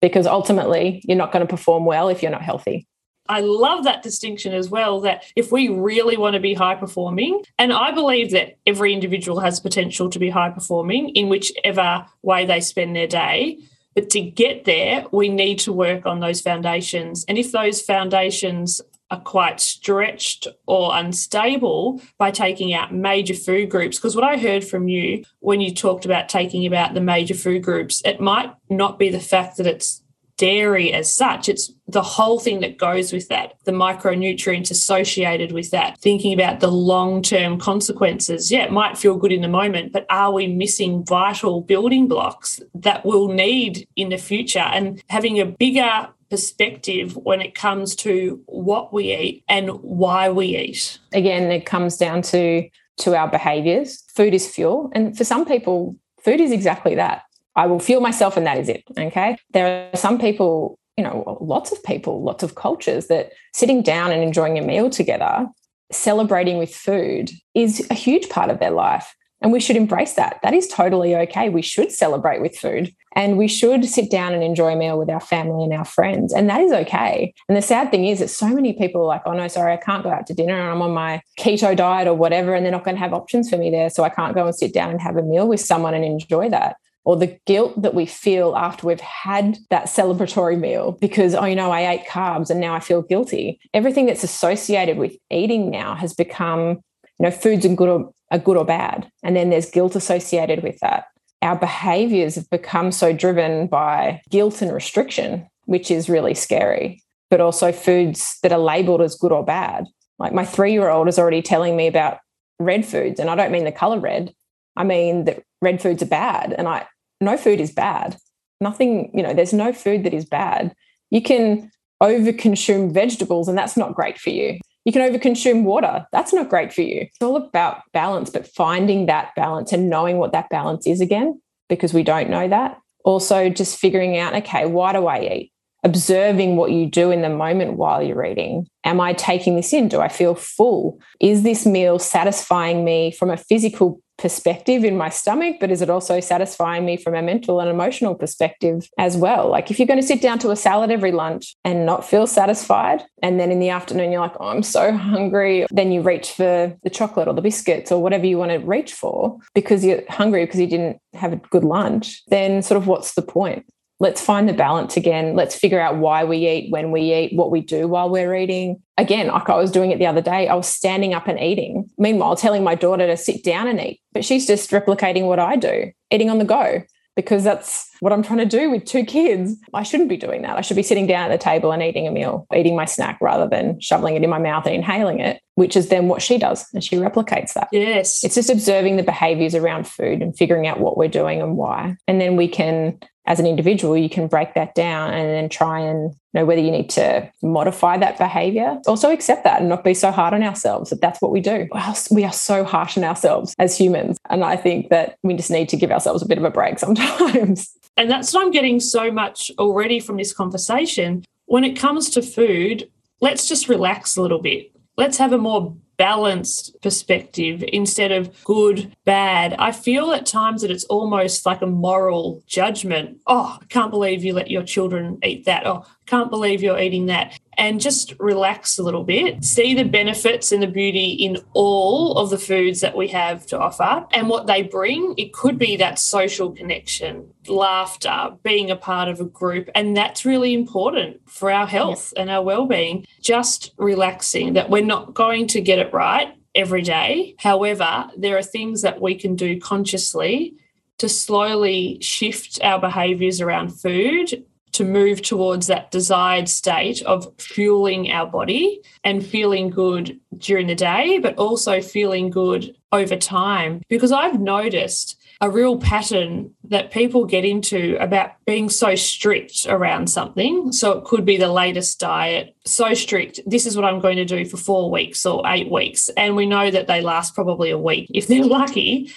because 0.00 0.26
ultimately 0.26 1.02
you're 1.04 1.18
not 1.18 1.32
going 1.32 1.46
to 1.46 1.50
perform 1.50 1.84
well 1.84 2.08
if 2.08 2.22
you're 2.22 2.32
not 2.32 2.42
healthy. 2.42 2.86
I 3.28 3.40
love 3.40 3.84
that 3.84 4.02
distinction 4.02 4.54
as 4.54 4.70
well 4.70 5.00
that 5.00 5.24
if 5.36 5.52
we 5.52 5.68
really 5.68 6.16
want 6.16 6.34
to 6.34 6.40
be 6.40 6.54
high 6.54 6.74
performing, 6.74 7.42
and 7.58 7.72
I 7.72 7.90
believe 7.90 8.30
that 8.30 8.56
every 8.66 8.92
individual 8.92 9.40
has 9.40 9.60
potential 9.60 10.08
to 10.10 10.18
be 10.18 10.30
high 10.30 10.50
performing 10.50 11.10
in 11.10 11.28
whichever 11.28 12.06
way 12.22 12.46
they 12.46 12.60
spend 12.60 12.96
their 12.96 13.06
day. 13.06 13.58
But 13.94 14.10
to 14.10 14.20
get 14.20 14.64
there, 14.64 15.04
we 15.10 15.28
need 15.28 15.58
to 15.60 15.72
work 15.72 16.06
on 16.06 16.20
those 16.20 16.40
foundations. 16.40 17.24
And 17.28 17.36
if 17.36 17.52
those 17.52 17.82
foundations 17.82 18.80
are 19.10 19.20
quite 19.20 19.60
stretched 19.60 20.46
or 20.66 20.90
unstable 20.94 22.00
by 22.18 22.30
taking 22.30 22.74
out 22.74 22.92
major 22.92 23.34
food 23.34 23.70
groups. 23.70 23.96
Because 23.96 24.14
what 24.14 24.24
I 24.24 24.36
heard 24.36 24.64
from 24.64 24.88
you 24.88 25.24
when 25.40 25.60
you 25.60 25.74
talked 25.74 26.04
about 26.04 26.28
taking 26.28 26.66
about 26.66 26.94
the 26.94 27.00
major 27.00 27.34
food 27.34 27.62
groups, 27.62 28.02
it 28.04 28.20
might 28.20 28.54
not 28.68 28.98
be 28.98 29.08
the 29.08 29.20
fact 29.20 29.56
that 29.56 29.66
it's 29.66 30.02
dairy 30.38 30.92
as 30.92 31.12
such. 31.12 31.48
It's 31.48 31.70
the 31.86 32.02
whole 32.02 32.38
thing 32.38 32.60
that 32.60 32.78
goes 32.78 33.12
with 33.12 33.28
that, 33.28 33.54
the 33.64 33.72
micronutrients 33.72 34.70
associated 34.70 35.52
with 35.52 35.70
that, 35.72 35.98
thinking 35.98 36.32
about 36.32 36.60
the 36.60 36.70
long 36.70 37.20
term 37.20 37.58
consequences. 37.58 38.50
Yeah, 38.50 38.64
it 38.64 38.72
might 38.72 38.96
feel 38.96 39.16
good 39.16 39.32
in 39.32 39.42
the 39.42 39.48
moment, 39.48 39.92
but 39.92 40.06
are 40.08 40.32
we 40.32 40.46
missing 40.46 41.04
vital 41.04 41.60
building 41.60 42.08
blocks 42.08 42.60
that 42.74 43.04
we'll 43.04 43.28
need 43.28 43.86
in 43.96 44.08
the 44.08 44.16
future? 44.16 44.60
And 44.60 45.02
having 45.10 45.38
a 45.38 45.44
bigger 45.44 46.08
perspective 46.30 47.16
when 47.16 47.40
it 47.40 47.54
comes 47.54 47.94
to 47.96 48.42
what 48.46 48.92
we 48.92 49.14
eat 49.14 49.44
and 49.48 49.70
why 49.80 50.28
we 50.30 50.56
eat. 50.56 50.98
Again, 51.12 51.50
it 51.50 51.66
comes 51.66 51.96
down 51.96 52.22
to 52.22 52.68
to 52.98 53.16
our 53.16 53.28
behaviors. 53.28 54.02
Food 54.14 54.34
is 54.34 54.48
fuel, 54.48 54.90
and 54.92 55.16
for 55.16 55.24
some 55.24 55.44
people, 55.44 55.96
food 56.22 56.40
is 56.40 56.50
exactly 56.50 56.96
that. 56.96 57.22
I 57.58 57.66
will 57.66 57.80
fuel 57.80 58.00
myself 58.00 58.36
and 58.36 58.46
that 58.46 58.56
is 58.56 58.68
it. 58.68 58.84
Okay. 58.96 59.36
There 59.50 59.90
are 59.92 59.96
some 59.96 60.20
people, 60.20 60.78
you 60.96 61.02
know, 61.02 61.38
lots 61.40 61.72
of 61.72 61.82
people, 61.82 62.22
lots 62.22 62.44
of 62.44 62.54
cultures 62.54 63.08
that 63.08 63.32
sitting 63.52 63.82
down 63.82 64.12
and 64.12 64.22
enjoying 64.22 64.56
a 64.58 64.62
meal 64.62 64.88
together, 64.88 65.48
celebrating 65.90 66.58
with 66.58 66.72
food 66.72 67.32
is 67.54 67.84
a 67.90 67.94
huge 67.94 68.28
part 68.28 68.50
of 68.50 68.60
their 68.60 68.70
life. 68.70 69.12
And 69.40 69.52
we 69.52 69.58
should 69.60 69.76
embrace 69.76 70.14
that. 70.14 70.38
That 70.44 70.54
is 70.54 70.68
totally 70.68 71.16
okay. 71.16 71.48
We 71.48 71.62
should 71.62 71.90
celebrate 71.90 72.40
with 72.40 72.56
food 72.56 72.92
and 73.16 73.36
we 73.36 73.48
should 73.48 73.84
sit 73.84 74.08
down 74.08 74.34
and 74.34 74.42
enjoy 74.42 74.72
a 74.72 74.76
meal 74.76 74.98
with 74.98 75.10
our 75.10 75.20
family 75.20 75.64
and 75.64 75.72
our 75.72 75.84
friends. 75.84 76.32
And 76.32 76.48
that 76.50 76.60
is 76.60 76.72
okay. 76.72 77.32
And 77.48 77.56
the 77.56 77.62
sad 77.62 77.90
thing 77.90 78.06
is 78.06 78.20
that 78.20 78.30
so 78.30 78.48
many 78.48 78.72
people 78.72 79.02
are 79.02 79.06
like, 79.06 79.22
oh 79.26 79.32
no, 79.32 79.48
sorry, 79.48 79.72
I 79.72 79.78
can't 79.78 80.04
go 80.04 80.10
out 80.10 80.28
to 80.28 80.34
dinner 80.34 80.58
and 80.58 80.70
I'm 80.70 80.82
on 80.82 80.92
my 80.92 81.22
keto 81.40 81.76
diet 81.76 82.06
or 82.06 82.14
whatever. 82.14 82.54
And 82.54 82.64
they're 82.64 82.72
not 82.72 82.84
going 82.84 82.96
to 82.96 83.02
have 83.02 83.12
options 83.12 83.50
for 83.50 83.56
me 83.56 83.70
there. 83.70 83.90
So 83.90 84.04
I 84.04 84.10
can't 84.10 84.34
go 84.34 84.46
and 84.46 84.54
sit 84.54 84.72
down 84.72 84.90
and 84.90 85.00
have 85.00 85.16
a 85.16 85.22
meal 85.22 85.48
with 85.48 85.60
someone 85.60 85.94
and 85.94 86.04
enjoy 86.04 86.50
that 86.50 86.76
or 87.08 87.16
the 87.16 87.38
guilt 87.46 87.80
that 87.80 87.94
we 87.94 88.04
feel 88.04 88.54
after 88.54 88.86
we've 88.86 89.00
had 89.00 89.56
that 89.70 89.86
celebratory 89.86 90.60
meal 90.60 90.92
because, 91.00 91.34
oh, 91.34 91.46
you 91.46 91.56
know, 91.56 91.70
I 91.70 91.92
ate 91.92 92.06
carbs 92.06 92.50
and 92.50 92.60
now 92.60 92.74
I 92.74 92.80
feel 92.80 93.00
guilty. 93.00 93.58
Everything 93.72 94.04
that's 94.04 94.24
associated 94.24 94.98
with 94.98 95.16
eating 95.30 95.70
now 95.70 95.94
has 95.94 96.12
become, 96.12 96.82
you 97.02 97.20
know, 97.20 97.30
foods 97.30 97.64
are 97.64 97.74
good 97.74 97.88
or, 97.88 98.12
are 98.30 98.38
good 98.38 98.58
or 98.58 98.64
bad. 98.66 99.10
And 99.22 99.34
then 99.34 99.48
there's 99.48 99.70
guilt 99.70 99.96
associated 99.96 100.62
with 100.62 100.78
that. 100.80 101.06
Our 101.40 101.56
behaviors 101.56 102.34
have 102.34 102.50
become 102.50 102.92
so 102.92 103.14
driven 103.14 103.68
by 103.68 104.20
guilt 104.28 104.60
and 104.60 104.70
restriction, 104.70 105.48
which 105.64 105.90
is 105.90 106.10
really 106.10 106.34
scary, 106.34 107.02
but 107.30 107.40
also 107.40 107.72
foods 107.72 108.36
that 108.42 108.52
are 108.52 108.58
labeled 108.58 109.00
as 109.00 109.16
good 109.16 109.32
or 109.32 109.42
bad. 109.42 109.86
Like 110.18 110.34
my 110.34 110.44
three 110.44 110.72
year 110.72 110.90
old 110.90 111.08
is 111.08 111.18
already 111.18 111.40
telling 111.40 111.74
me 111.74 111.86
about 111.86 112.18
red 112.58 112.84
foods, 112.84 113.18
and 113.18 113.30
I 113.30 113.34
don't 113.34 113.50
mean 113.50 113.64
the 113.64 113.72
color 113.72 113.98
red. 113.98 114.34
I 114.76 114.84
mean 114.84 115.24
that 115.24 115.42
red 115.62 115.80
foods 115.80 116.02
are 116.02 116.06
bad. 116.06 116.52
And 116.52 116.68
I 116.68 116.86
no 117.20 117.36
food 117.36 117.60
is 117.60 117.72
bad. 117.72 118.16
Nothing, 118.60 119.10
you 119.14 119.22
know, 119.22 119.34
there's 119.34 119.52
no 119.52 119.72
food 119.72 120.04
that 120.04 120.14
is 120.14 120.24
bad. 120.24 120.74
You 121.10 121.22
can 121.22 121.70
overconsume 122.02 122.92
vegetables, 122.92 123.48
and 123.48 123.56
that's 123.56 123.76
not 123.76 123.94
great 123.94 124.18
for 124.18 124.30
you. 124.30 124.58
You 124.84 124.92
can 124.92 125.02
overconsume 125.02 125.64
water. 125.64 126.06
That's 126.12 126.32
not 126.32 126.48
great 126.48 126.72
for 126.72 126.82
you. 126.82 127.02
It's 127.02 127.22
all 127.22 127.36
about 127.36 127.82
balance, 127.92 128.30
but 128.30 128.46
finding 128.46 129.06
that 129.06 129.34
balance 129.36 129.72
and 129.72 129.90
knowing 129.90 130.18
what 130.18 130.32
that 130.32 130.48
balance 130.48 130.86
is 130.86 131.00
again, 131.00 131.40
because 131.68 131.92
we 131.92 132.02
don't 132.02 132.30
know 132.30 132.48
that. 132.48 132.78
Also, 133.04 133.48
just 133.48 133.78
figuring 133.78 134.16
out, 134.16 134.34
okay, 134.34 134.66
why 134.66 134.92
do 134.92 135.06
I 135.06 135.20
eat? 135.20 135.52
Observing 135.84 136.56
what 136.56 136.72
you 136.72 136.86
do 136.86 137.10
in 137.10 137.22
the 137.22 137.28
moment 137.28 137.74
while 137.74 138.02
you're 138.02 138.24
eating. 138.24 138.66
Am 138.84 139.00
I 139.00 139.12
taking 139.12 139.56
this 139.56 139.72
in? 139.72 139.88
Do 139.88 140.00
I 140.00 140.08
feel 140.08 140.34
full? 140.34 141.00
Is 141.20 141.42
this 141.42 141.64
meal 141.64 141.98
satisfying 141.98 142.84
me 142.84 143.12
from 143.12 143.30
a 143.30 143.36
physical 143.36 144.00
perspective 144.18 144.84
in 144.84 144.96
my 144.96 145.08
stomach, 145.08 145.56
but 145.60 145.70
is 145.70 145.80
it 145.80 145.88
also 145.88 146.20
satisfying 146.20 146.84
me 146.84 146.96
from 146.96 147.14
a 147.14 147.22
mental 147.22 147.60
and 147.60 147.70
emotional 147.70 148.14
perspective 148.14 148.88
as 148.98 149.16
well? 149.16 149.48
Like 149.48 149.70
if 149.70 149.78
you're 149.78 149.86
going 149.86 150.00
to 150.00 150.06
sit 150.06 150.20
down 150.20 150.38
to 150.40 150.50
a 150.50 150.56
salad 150.56 150.90
every 150.90 151.12
lunch 151.12 151.56
and 151.64 151.86
not 151.86 152.04
feel 152.04 152.26
satisfied, 152.26 153.02
and 153.22 153.38
then 153.38 153.50
in 153.50 153.60
the 153.60 153.70
afternoon 153.70 154.12
you're 154.12 154.20
like, 154.20 154.36
oh, 154.40 154.48
I'm 154.48 154.62
so 154.62 154.92
hungry, 154.96 155.66
then 155.70 155.92
you 155.92 156.02
reach 156.02 156.32
for 156.32 156.76
the 156.82 156.90
chocolate 156.90 157.28
or 157.28 157.34
the 157.34 157.42
biscuits 157.42 157.92
or 157.92 158.02
whatever 158.02 158.26
you 158.26 158.38
want 158.38 158.50
to 158.50 158.58
reach 158.58 158.92
for 158.92 159.38
because 159.54 159.84
you're 159.84 160.02
hungry 160.08 160.44
because 160.44 160.60
you 160.60 160.66
didn't 160.66 160.98
have 161.14 161.32
a 161.32 161.36
good 161.36 161.64
lunch, 161.64 162.22
then 162.26 162.62
sort 162.62 162.80
of 162.80 162.86
what's 162.86 163.14
the 163.14 163.22
point? 163.22 163.64
Let's 164.00 164.20
find 164.20 164.48
the 164.48 164.52
balance 164.52 164.96
again. 164.96 165.34
Let's 165.34 165.56
figure 165.56 165.80
out 165.80 165.96
why 165.96 166.24
we 166.24 166.48
eat, 166.48 166.70
when 166.70 166.90
we 166.90 167.14
eat, 167.14 167.34
what 167.34 167.50
we 167.50 167.60
do 167.60 167.88
while 167.88 168.08
we're 168.08 168.34
eating. 168.34 168.80
Again, 168.96 169.28
like 169.28 169.48
I 169.48 169.56
was 169.56 169.70
doing 169.70 169.90
it 169.90 169.98
the 169.98 170.06
other 170.06 170.20
day, 170.20 170.48
I 170.48 170.54
was 170.54 170.68
standing 170.68 171.14
up 171.14 171.28
and 171.28 171.38
eating. 171.38 171.88
Meanwhile, 171.98 172.36
telling 172.36 172.64
my 172.64 172.74
daughter 172.74 173.06
to 173.06 173.16
sit 173.16 173.44
down 173.44 173.68
and 173.68 173.80
eat, 173.80 174.00
but 174.12 174.24
she's 174.24 174.46
just 174.46 174.70
replicating 174.70 175.26
what 175.26 175.38
I 175.38 175.56
do, 175.56 175.92
eating 176.10 176.30
on 176.30 176.38
the 176.38 176.44
go 176.44 176.82
because 177.18 177.42
that's 177.42 177.90
what 177.98 178.12
I'm 178.12 178.22
trying 178.22 178.38
to 178.38 178.46
do 178.46 178.70
with 178.70 178.84
two 178.84 179.04
kids. 179.04 179.56
I 179.74 179.82
shouldn't 179.82 180.08
be 180.08 180.16
doing 180.16 180.42
that. 180.42 180.56
I 180.56 180.60
should 180.60 180.76
be 180.76 180.84
sitting 180.84 181.08
down 181.08 181.28
at 181.28 181.36
the 181.36 181.44
table 181.44 181.72
and 181.72 181.82
eating 181.82 182.06
a 182.06 182.12
meal, 182.12 182.46
eating 182.54 182.76
my 182.76 182.84
snack 182.84 183.18
rather 183.20 183.48
than 183.48 183.80
shoveling 183.80 184.14
it 184.14 184.22
in 184.22 184.30
my 184.30 184.38
mouth 184.38 184.66
and 184.66 184.74
inhaling 184.76 185.18
it, 185.18 185.42
which 185.56 185.76
is 185.76 185.88
then 185.88 186.06
what 186.06 186.22
she 186.22 186.38
does. 186.38 186.64
And 186.72 186.84
she 186.84 186.94
replicates 186.94 187.54
that. 187.54 187.66
Yes. 187.72 188.22
It's 188.22 188.36
just 188.36 188.50
observing 188.50 188.98
the 188.98 189.02
behaviors 189.02 189.56
around 189.56 189.88
food 189.88 190.22
and 190.22 190.38
figuring 190.38 190.68
out 190.68 190.78
what 190.78 190.96
we're 190.96 191.08
doing 191.08 191.42
and 191.42 191.56
why. 191.56 191.96
And 192.06 192.20
then 192.20 192.36
we 192.36 192.46
can 192.46 193.00
as 193.28 193.38
an 193.38 193.46
individual, 193.46 193.96
you 193.96 194.08
can 194.08 194.26
break 194.26 194.54
that 194.54 194.74
down 194.74 195.12
and 195.12 195.28
then 195.28 195.50
try 195.50 195.78
and 195.78 196.16
know 196.32 196.46
whether 196.46 196.62
you 196.62 196.70
need 196.70 196.88
to 196.88 197.30
modify 197.42 197.98
that 197.98 198.16
behavior. 198.16 198.78
Also, 198.86 199.12
accept 199.12 199.44
that 199.44 199.60
and 199.60 199.68
not 199.68 199.84
be 199.84 199.92
so 199.92 200.10
hard 200.10 200.32
on 200.32 200.42
ourselves 200.42 200.88
that 200.88 201.02
that's 201.02 201.20
what 201.20 201.30
we 201.30 201.40
do. 201.40 201.68
We 202.10 202.24
are 202.24 202.32
so 202.32 202.64
harsh 202.64 202.96
on 202.96 203.04
ourselves 203.04 203.54
as 203.58 203.76
humans. 203.76 204.16
And 204.30 204.42
I 204.42 204.56
think 204.56 204.88
that 204.88 205.18
we 205.22 205.34
just 205.34 205.50
need 205.50 205.68
to 205.68 205.76
give 205.76 205.92
ourselves 205.92 206.22
a 206.22 206.26
bit 206.26 206.38
of 206.38 206.44
a 206.44 206.50
break 206.50 206.78
sometimes. 206.78 207.70
And 207.98 208.10
that's 208.10 208.32
what 208.32 208.44
I'm 208.44 208.50
getting 208.50 208.80
so 208.80 209.12
much 209.12 209.50
already 209.58 210.00
from 210.00 210.16
this 210.16 210.32
conversation. 210.32 211.24
When 211.44 211.64
it 211.64 211.78
comes 211.78 212.08
to 212.10 212.22
food, 212.22 212.90
let's 213.20 213.46
just 213.46 213.68
relax 213.68 214.16
a 214.16 214.22
little 214.22 214.40
bit. 214.40 214.72
Let's 214.96 215.18
have 215.18 215.34
a 215.34 215.38
more 215.38 215.76
balanced 215.98 216.80
perspective 216.80 217.62
instead 217.72 218.12
of 218.12 218.42
good, 218.44 218.96
bad. 219.04 219.54
I 219.58 219.72
feel 219.72 220.12
at 220.12 220.24
times 220.24 220.62
that 220.62 220.70
it's 220.70 220.84
almost 220.84 221.44
like 221.44 221.60
a 221.60 221.66
moral 221.66 222.42
judgment. 222.46 223.20
Oh, 223.26 223.58
I 223.60 223.64
can't 223.66 223.90
believe 223.90 224.24
you 224.24 224.32
let 224.32 224.50
your 224.50 224.62
children 224.62 225.18
eat 225.22 225.44
that. 225.44 225.66
Oh, 225.66 225.84
I 225.84 225.90
can't 226.06 226.30
believe 226.30 226.62
you're 226.62 226.78
eating 226.78 227.06
that. 227.06 227.38
And 227.58 227.80
just 227.80 228.14
relax 228.20 228.78
a 228.78 228.84
little 228.84 229.02
bit, 229.02 229.44
see 229.44 229.74
the 229.74 229.82
benefits 229.82 230.52
and 230.52 230.62
the 230.62 230.68
beauty 230.68 231.08
in 231.10 231.38
all 231.54 232.16
of 232.16 232.30
the 232.30 232.38
foods 232.38 232.80
that 232.82 232.96
we 232.96 233.08
have 233.08 233.46
to 233.46 233.58
offer 233.58 234.06
and 234.12 234.28
what 234.28 234.46
they 234.46 234.62
bring. 234.62 235.14
It 235.18 235.32
could 235.32 235.58
be 235.58 235.76
that 235.76 235.98
social 235.98 236.52
connection, 236.52 237.34
laughter, 237.48 238.30
being 238.44 238.70
a 238.70 238.76
part 238.76 239.08
of 239.08 239.20
a 239.20 239.24
group. 239.24 239.68
And 239.74 239.96
that's 239.96 240.24
really 240.24 240.54
important 240.54 241.20
for 241.28 241.50
our 241.50 241.66
health 241.66 242.14
and 242.16 242.30
our 242.30 242.44
well 242.44 242.66
being. 242.66 243.04
Just 243.20 243.74
relaxing 243.76 244.52
that 244.52 244.70
we're 244.70 244.84
not 244.84 245.12
going 245.12 245.48
to 245.48 245.60
get 245.60 245.80
it 245.80 245.92
right 245.92 246.32
every 246.54 246.82
day. 246.82 247.34
However, 247.38 248.08
there 248.16 248.38
are 248.38 248.42
things 248.42 248.82
that 248.82 249.00
we 249.00 249.16
can 249.16 249.36
do 249.36 249.60
consciously 249.60 250.54
to 250.98 251.08
slowly 251.08 251.98
shift 252.00 252.58
our 252.62 252.80
behaviors 252.80 253.40
around 253.40 253.70
food 253.70 254.44
to 254.72 254.84
move 254.84 255.22
towards 255.22 255.66
that 255.66 255.90
desired 255.90 256.48
state 256.48 257.02
of 257.02 257.32
fueling 257.38 258.10
our 258.10 258.26
body 258.26 258.80
and 259.04 259.24
feeling 259.24 259.70
good 259.70 260.18
during 260.36 260.66
the 260.66 260.74
day, 260.74 261.18
but 261.18 261.36
also 261.36 261.80
feeling 261.80 262.30
good 262.30 262.74
over 262.92 263.16
time. 263.16 263.82
Because 263.88 264.12
I've 264.12 264.40
noticed 264.40 265.18
a 265.40 265.48
real 265.48 265.78
pattern 265.78 266.52
that 266.64 266.90
people 266.90 267.24
get 267.24 267.44
into 267.44 267.96
about 268.00 268.32
being 268.44 268.68
so 268.68 268.94
strict 268.96 269.66
around 269.68 270.10
something. 270.10 270.72
So 270.72 270.92
it 270.92 271.04
could 271.04 271.24
be 271.24 271.36
the 271.36 271.52
latest 271.52 272.00
diet, 272.00 272.56
so 272.64 272.92
strict, 272.94 273.40
this 273.46 273.64
is 273.64 273.76
what 273.76 273.84
I'm 273.84 274.00
going 274.00 274.16
to 274.16 274.24
do 274.24 274.44
for 274.44 274.56
four 274.56 274.90
weeks 274.90 275.24
or 275.24 275.42
eight 275.46 275.70
weeks. 275.70 276.08
And 276.16 276.34
we 276.34 276.46
know 276.46 276.70
that 276.70 276.88
they 276.88 277.00
last 277.00 277.34
probably 277.34 277.70
a 277.70 277.78
week 277.78 278.10
if 278.12 278.26
they're 278.26 278.44
lucky. 278.58 279.12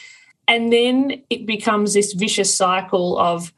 And 0.47 0.71
then 0.71 1.23
it 1.29 1.45
becomes 1.45 1.93
this 1.93 2.13
vicious 2.13 2.55
cycle 2.55 3.17
of, 3.17 3.51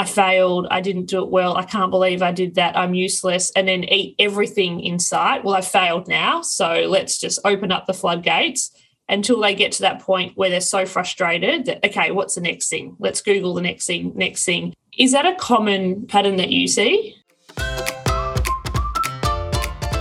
I 0.00 0.04
failed. 0.04 0.66
I 0.70 0.80
didn't 0.80 1.10
do 1.10 1.22
it 1.22 1.28
well. 1.28 1.58
I 1.58 1.62
can't 1.62 1.90
believe 1.90 2.22
I 2.22 2.32
did 2.32 2.54
that. 2.54 2.74
I'm 2.74 2.94
useless. 2.94 3.52
And 3.54 3.68
then 3.68 3.84
eat 3.84 4.14
everything 4.18 4.80
in 4.80 4.98
sight. 4.98 5.44
Well, 5.44 5.54
I 5.54 5.60
failed 5.60 6.08
now. 6.08 6.40
So 6.40 6.86
let's 6.88 7.18
just 7.18 7.38
open 7.44 7.70
up 7.70 7.84
the 7.84 7.92
floodgates 7.92 8.70
until 9.10 9.42
they 9.42 9.54
get 9.54 9.72
to 9.72 9.82
that 9.82 10.00
point 10.00 10.38
where 10.38 10.48
they're 10.48 10.62
so 10.62 10.86
frustrated 10.86 11.66
that, 11.66 11.84
okay, 11.84 12.12
what's 12.12 12.34
the 12.34 12.40
next 12.40 12.70
thing? 12.70 12.96
Let's 12.98 13.20
Google 13.20 13.52
the 13.52 13.60
next 13.60 13.86
thing, 13.86 14.12
next 14.14 14.46
thing. 14.46 14.72
Is 14.96 15.12
that 15.12 15.26
a 15.26 15.34
common 15.34 16.06
pattern 16.06 16.36
that 16.36 16.48
you 16.48 16.66
see? 16.66 17.14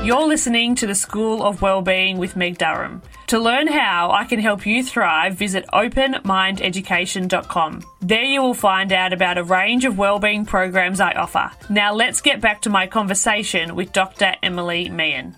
You're 0.01 0.27
listening 0.27 0.75
to 0.75 0.87
the 0.87 0.95
School 0.95 1.43
of 1.43 1.61
Wellbeing 1.61 2.19
with 2.19 2.37
Meg 2.37 2.57
Durham. 2.57 3.01
To 3.29 3.37
learn 3.37 3.67
how 3.67 4.11
I 4.11 4.25
can 4.25 4.39
help 4.39 4.65
you 4.65 4.83
thrive, 4.83 5.35
visit 5.35 5.63
openmindeducation.com. 5.71 7.83
There 8.01 8.23
you 8.23 8.41
will 8.41 8.55
find 8.55 8.91
out 8.91 9.13
about 9.13 9.37
a 9.37 9.43
range 9.43 9.85
of 9.85 9.99
wellbeing 9.99 10.45
programs 10.45 10.99
I 10.99 11.11
offer. 11.11 11.51
Now 11.69 11.93
let's 11.93 12.21
get 12.21 12.41
back 12.41 12.63
to 12.63 12.71
my 12.71 12.87
conversation 12.87 13.75
with 13.75 13.93
Dr. 13.93 14.33
Emily 14.41 14.89
Meehan. 14.89 15.35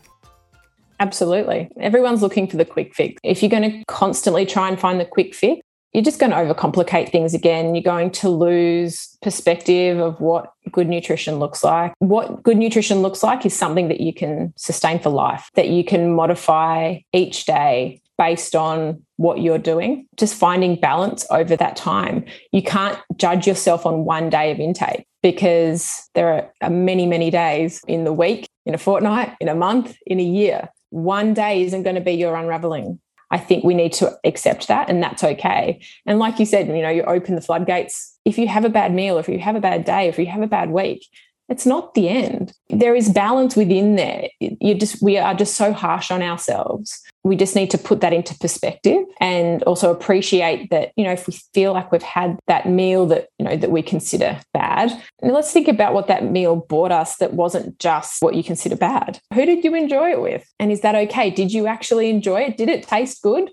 Absolutely. 1.01 1.67
Everyone's 1.77 2.21
looking 2.21 2.47
for 2.47 2.55
the 2.55 2.63
quick 2.63 2.95
fix. 2.95 3.19
If 3.23 3.41
you're 3.41 3.49
going 3.49 3.69
to 3.69 3.83
constantly 3.89 4.45
try 4.45 4.69
and 4.69 4.79
find 4.79 4.97
the 4.97 5.05
quick 5.05 5.35
fix, 5.35 5.60
you're 5.93 6.03
just 6.03 6.19
going 6.19 6.31
to 6.31 6.37
overcomplicate 6.37 7.11
things 7.11 7.33
again. 7.33 7.75
You're 7.75 7.83
going 7.83 8.11
to 8.11 8.29
lose 8.29 9.17
perspective 9.21 9.99
of 9.99 10.19
what 10.19 10.53
good 10.71 10.87
nutrition 10.87 11.39
looks 11.39 11.63
like. 11.63 11.93
What 11.99 12.43
good 12.43 12.57
nutrition 12.57 13.01
looks 13.01 13.23
like 13.23 13.45
is 13.45 13.55
something 13.55 13.89
that 13.89 13.99
you 13.99 14.13
can 14.13 14.53
sustain 14.55 14.99
for 14.99 15.09
life, 15.09 15.49
that 15.55 15.69
you 15.69 15.83
can 15.83 16.13
modify 16.13 16.99
each 17.13 17.45
day 17.45 18.01
based 18.17 18.55
on 18.55 19.01
what 19.17 19.41
you're 19.41 19.57
doing, 19.57 20.07
just 20.15 20.35
finding 20.35 20.75
balance 20.75 21.25
over 21.31 21.55
that 21.55 21.75
time. 21.75 22.23
You 22.51 22.61
can't 22.61 22.97
judge 23.17 23.47
yourself 23.47 23.85
on 23.85 24.05
one 24.05 24.29
day 24.29 24.51
of 24.51 24.59
intake 24.59 25.07
because 25.23 26.07
there 26.13 26.51
are 26.61 26.69
many, 26.69 27.05
many 27.07 27.31
days 27.31 27.81
in 27.87 28.03
the 28.03 28.13
week, 28.13 28.47
in 28.65 28.73
a 28.73 28.77
fortnight, 28.77 29.35
in 29.39 29.49
a 29.49 29.55
month, 29.55 29.97
in 30.05 30.19
a 30.19 30.23
year. 30.23 30.69
One 30.91 31.33
day 31.33 31.63
isn't 31.63 31.83
going 31.83 31.95
to 31.95 32.01
be 32.01 32.13
your 32.13 32.35
unraveling. 32.35 32.99
I 33.31 33.37
think 33.37 33.63
we 33.63 33.73
need 33.73 33.93
to 33.93 34.17
accept 34.25 34.67
that 34.67 34.89
and 34.89 35.01
that's 35.01 35.23
okay. 35.23 35.81
And 36.05 36.19
like 36.19 36.37
you 36.37 36.45
said, 36.45 36.67
you 36.67 36.81
know, 36.81 36.89
you 36.89 37.03
open 37.03 37.35
the 37.35 37.41
floodgates. 37.41 38.17
If 38.25 38.37
you 38.37 38.47
have 38.47 38.65
a 38.65 38.69
bad 38.69 38.93
meal, 38.93 39.17
if 39.17 39.27
you 39.27 39.39
have 39.39 39.55
a 39.55 39.61
bad 39.61 39.85
day, 39.85 40.07
if 40.07 40.19
you 40.19 40.27
have 40.27 40.41
a 40.41 40.47
bad 40.47 40.69
week, 40.69 41.07
it's 41.49 41.65
not 41.65 41.93
the 41.93 42.07
end. 42.07 42.53
There 42.69 42.95
is 42.95 43.09
balance 43.09 43.55
within 43.55 43.95
there. 43.95 44.29
You 44.39 44.73
just 44.73 45.01
we 45.01 45.17
are 45.17 45.33
just 45.33 45.55
so 45.55 45.73
harsh 45.73 46.09
on 46.09 46.21
ourselves. 46.21 47.01
We 47.23 47.35
just 47.35 47.55
need 47.55 47.69
to 47.71 47.77
put 47.77 48.01
that 48.01 48.13
into 48.13 48.37
perspective 48.39 49.03
and 49.19 49.61
also 49.63 49.91
appreciate 49.91 50.69
that, 50.71 50.91
you 50.95 51.03
know, 51.03 51.11
if 51.11 51.27
we 51.27 51.37
feel 51.53 51.73
like 51.73 51.91
we've 51.91 52.01
had 52.01 52.39
that 52.47 52.67
meal 52.67 53.05
that, 53.07 53.27
you 53.37 53.45
know, 53.45 53.55
that 53.57 53.69
we 53.69 53.83
consider 53.83 54.39
bad, 54.53 54.91
let's 55.21 55.51
think 55.51 55.67
about 55.67 55.93
what 55.93 56.07
that 56.07 56.23
meal 56.23 56.55
brought 56.55 56.91
us 56.91 57.17
that 57.17 57.33
wasn't 57.33 57.77
just 57.79 58.23
what 58.23 58.33
you 58.33 58.43
consider 58.43 58.75
bad. 58.75 59.19
Who 59.33 59.45
did 59.45 59.63
you 59.63 59.75
enjoy 59.75 60.11
it 60.11 60.21
with? 60.21 60.47
And 60.57 60.71
is 60.71 60.81
that 60.81 60.95
okay? 60.95 61.29
Did 61.29 61.51
you 61.51 61.67
actually 61.67 62.09
enjoy 62.09 62.41
it? 62.41 62.57
Did 62.57 62.69
it 62.69 62.87
taste 62.87 63.21
good? 63.21 63.51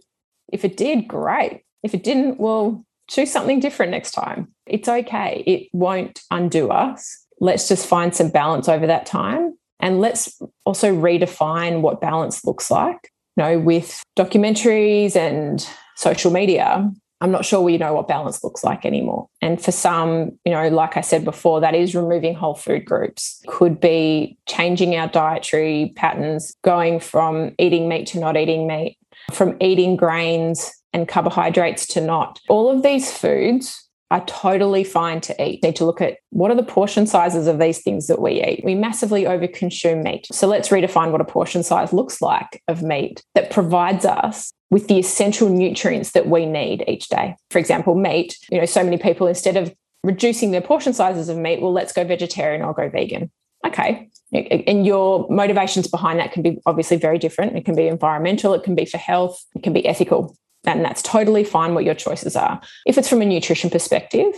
If 0.51 0.65
it 0.65 0.77
did, 0.77 1.09
great. 1.09 1.63
If 1.83 1.95
it 1.95 2.05
didn't, 2.05 2.41
well, 2.41 2.87
choose 3.09 3.31
something 3.31 3.61
different 3.61 3.93
next 3.93 4.13
time. 4.13 4.55
It's 4.67 4.89
okay. 4.89 5.43
It 5.47 5.69
won't 5.73 6.23
undo 6.31 6.71
us 6.71 7.27
let's 7.41 7.69
just 7.69 7.87
find 7.87 8.15
some 8.15 8.31
balance 8.31 8.69
over 8.69 8.87
that 8.87 9.07
time. 9.07 9.57
And 9.81 10.01
let's 10.01 10.41
also 10.65 10.95
redefine 10.95 11.81
what 11.81 12.01
balance 12.01 12.45
looks 12.45 12.71
like. 12.71 13.11
You 13.37 13.45
know, 13.45 13.59
with 13.61 14.03
documentaries 14.17 15.15
and 15.15 15.65
social 15.95 16.33
media, 16.33 16.91
I'm 17.21 17.31
not 17.31 17.45
sure 17.45 17.61
we 17.61 17.79
know 17.79 17.95
what 17.95 18.09
balance 18.09 18.45
looks 18.45 18.63
like 18.63 18.85
anymore. 18.85 19.29
And 19.43 19.63
for 19.63 19.73
some, 19.73 20.39
you 20.45 20.53
know, 20.53 20.69
like 20.69 20.97
I 20.97 21.01
said 21.01 21.25
before, 21.25 21.61
that 21.61 21.75
is 21.75 21.95
removing 21.95 22.35
whole 22.35 22.55
food 22.55 22.85
groups, 22.85 23.43
could 23.49 23.81
be 23.81 24.39
changing 24.47 24.95
our 24.97 25.09
dietary 25.09 25.93
patterns, 25.97 26.55
going 26.63 27.01
from 27.01 27.55
eating 27.59 27.89
meat 27.89 28.07
to 28.09 28.21
not 28.21 28.37
eating 28.37 28.67
meat, 28.67 28.99
from 29.33 29.57
eating 29.61 29.97
grains 29.97 30.73
and 30.93 31.09
carbohydrates 31.09 31.87
to 31.89 32.01
not. 32.01 32.41
All 32.49 32.71
of 32.71 32.83
these 32.83 33.13
foods 33.13 33.88
are 34.11 34.25
totally 34.25 34.85
fine 34.85 35.21
to 35.21 35.45
eat. 35.45 35.63
Need 35.63 35.77
to 35.77 35.85
look 35.85 36.01
at 36.01 36.19
what 36.31 36.51
are 36.51 36.57
the 36.57 36.63
portion 36.63 37.07
sizes 37.07 37.47
of 37.47 37.59
these 37.59 37.83
things 37.83 38.07
that 38.07 38.21
we 38.21 38.43
eat. 38.43 38.65
We 38.65 38.75
massively 38.75 39.25
overconsume 39.25 40.03
meat. 40.03 40.27
So 40.33 40.47
let's 40.47 40.71
redefine 40.71 41.13
what 41.13 41.21
a 41.21 41.27
portion 41.27 41.63
size 41.63 41.93
looks 41.93 42.23
like 42.23 42.63
of 42.69 42.83
meat 42.83 43.23
that 43.35 43.51
provides 43.51 44.05
us 44.05 44.53
with 44.71 44.89
the 44.89 44.99
essential 44.99 45.49
nutrients 45.49 46.13
that 46.13 46.29
we 46.29 46.47
need 46.47 46.85
each 46.89 47.09
day. 47.09 47.37
For 47.51 47.59
example, 47.59 47.95
meat, 47.95 48.39
you 48.51 48.59
know, 48.59 48.67
so 48.67 48.83
many 48.83 48.99
people 48.99 49.27
instead 49.27 49.57
of 49.57 49.75
reducing 50.03 50.53
their 50.53 50.61
portion 50.61 50.93
sizes 50.93 51.29
of 51.29 51.37
meat, 51.37 51.61
well, 51.61 51.73
let's 51.73 51.93
go 51.93 52.05
vegetarian 52.05 52.63
or 52.63 52.73
go 52.73 52.89
vegan. 52.89 53.31
Okay. 53.67 54.09
And 54.33 54.87
your 54.87 55.27
motivations 55.31 55.89
behind 55.89 56.19
that 56.19 56.33
can 56.33 56.43
be 56.43 56.59
obviously 56.67 56.97
very 56.97 57.19
different. 57.19 57.57
It 57.57 57.65
can 57.65 57.75
be 57.75 57.89
environmental, 57.89 58.55
it 58.55 58.63
can 58.63 58.75
be 58.75 58.85
for 58.85 58.99
health, 58.99 59.45
it 59.55 59.63
can 59.63 59.73
be 59.73 59.87
ethical. 59.87 60.37
And 60.65 60.85
that's 60.85 61.03
totally 61.03 61.45
fine 61.45 61.75
what 61.75 61.85
your 61.85 61.95
choices 61.95 62.37
are. 62.37 62.61
If 62.87 62.99
it's 62.99 63.09
from 63.09 63.23
a 63.23 63.27
nutrition 63.27 63.71
perspective, 63.71 64.35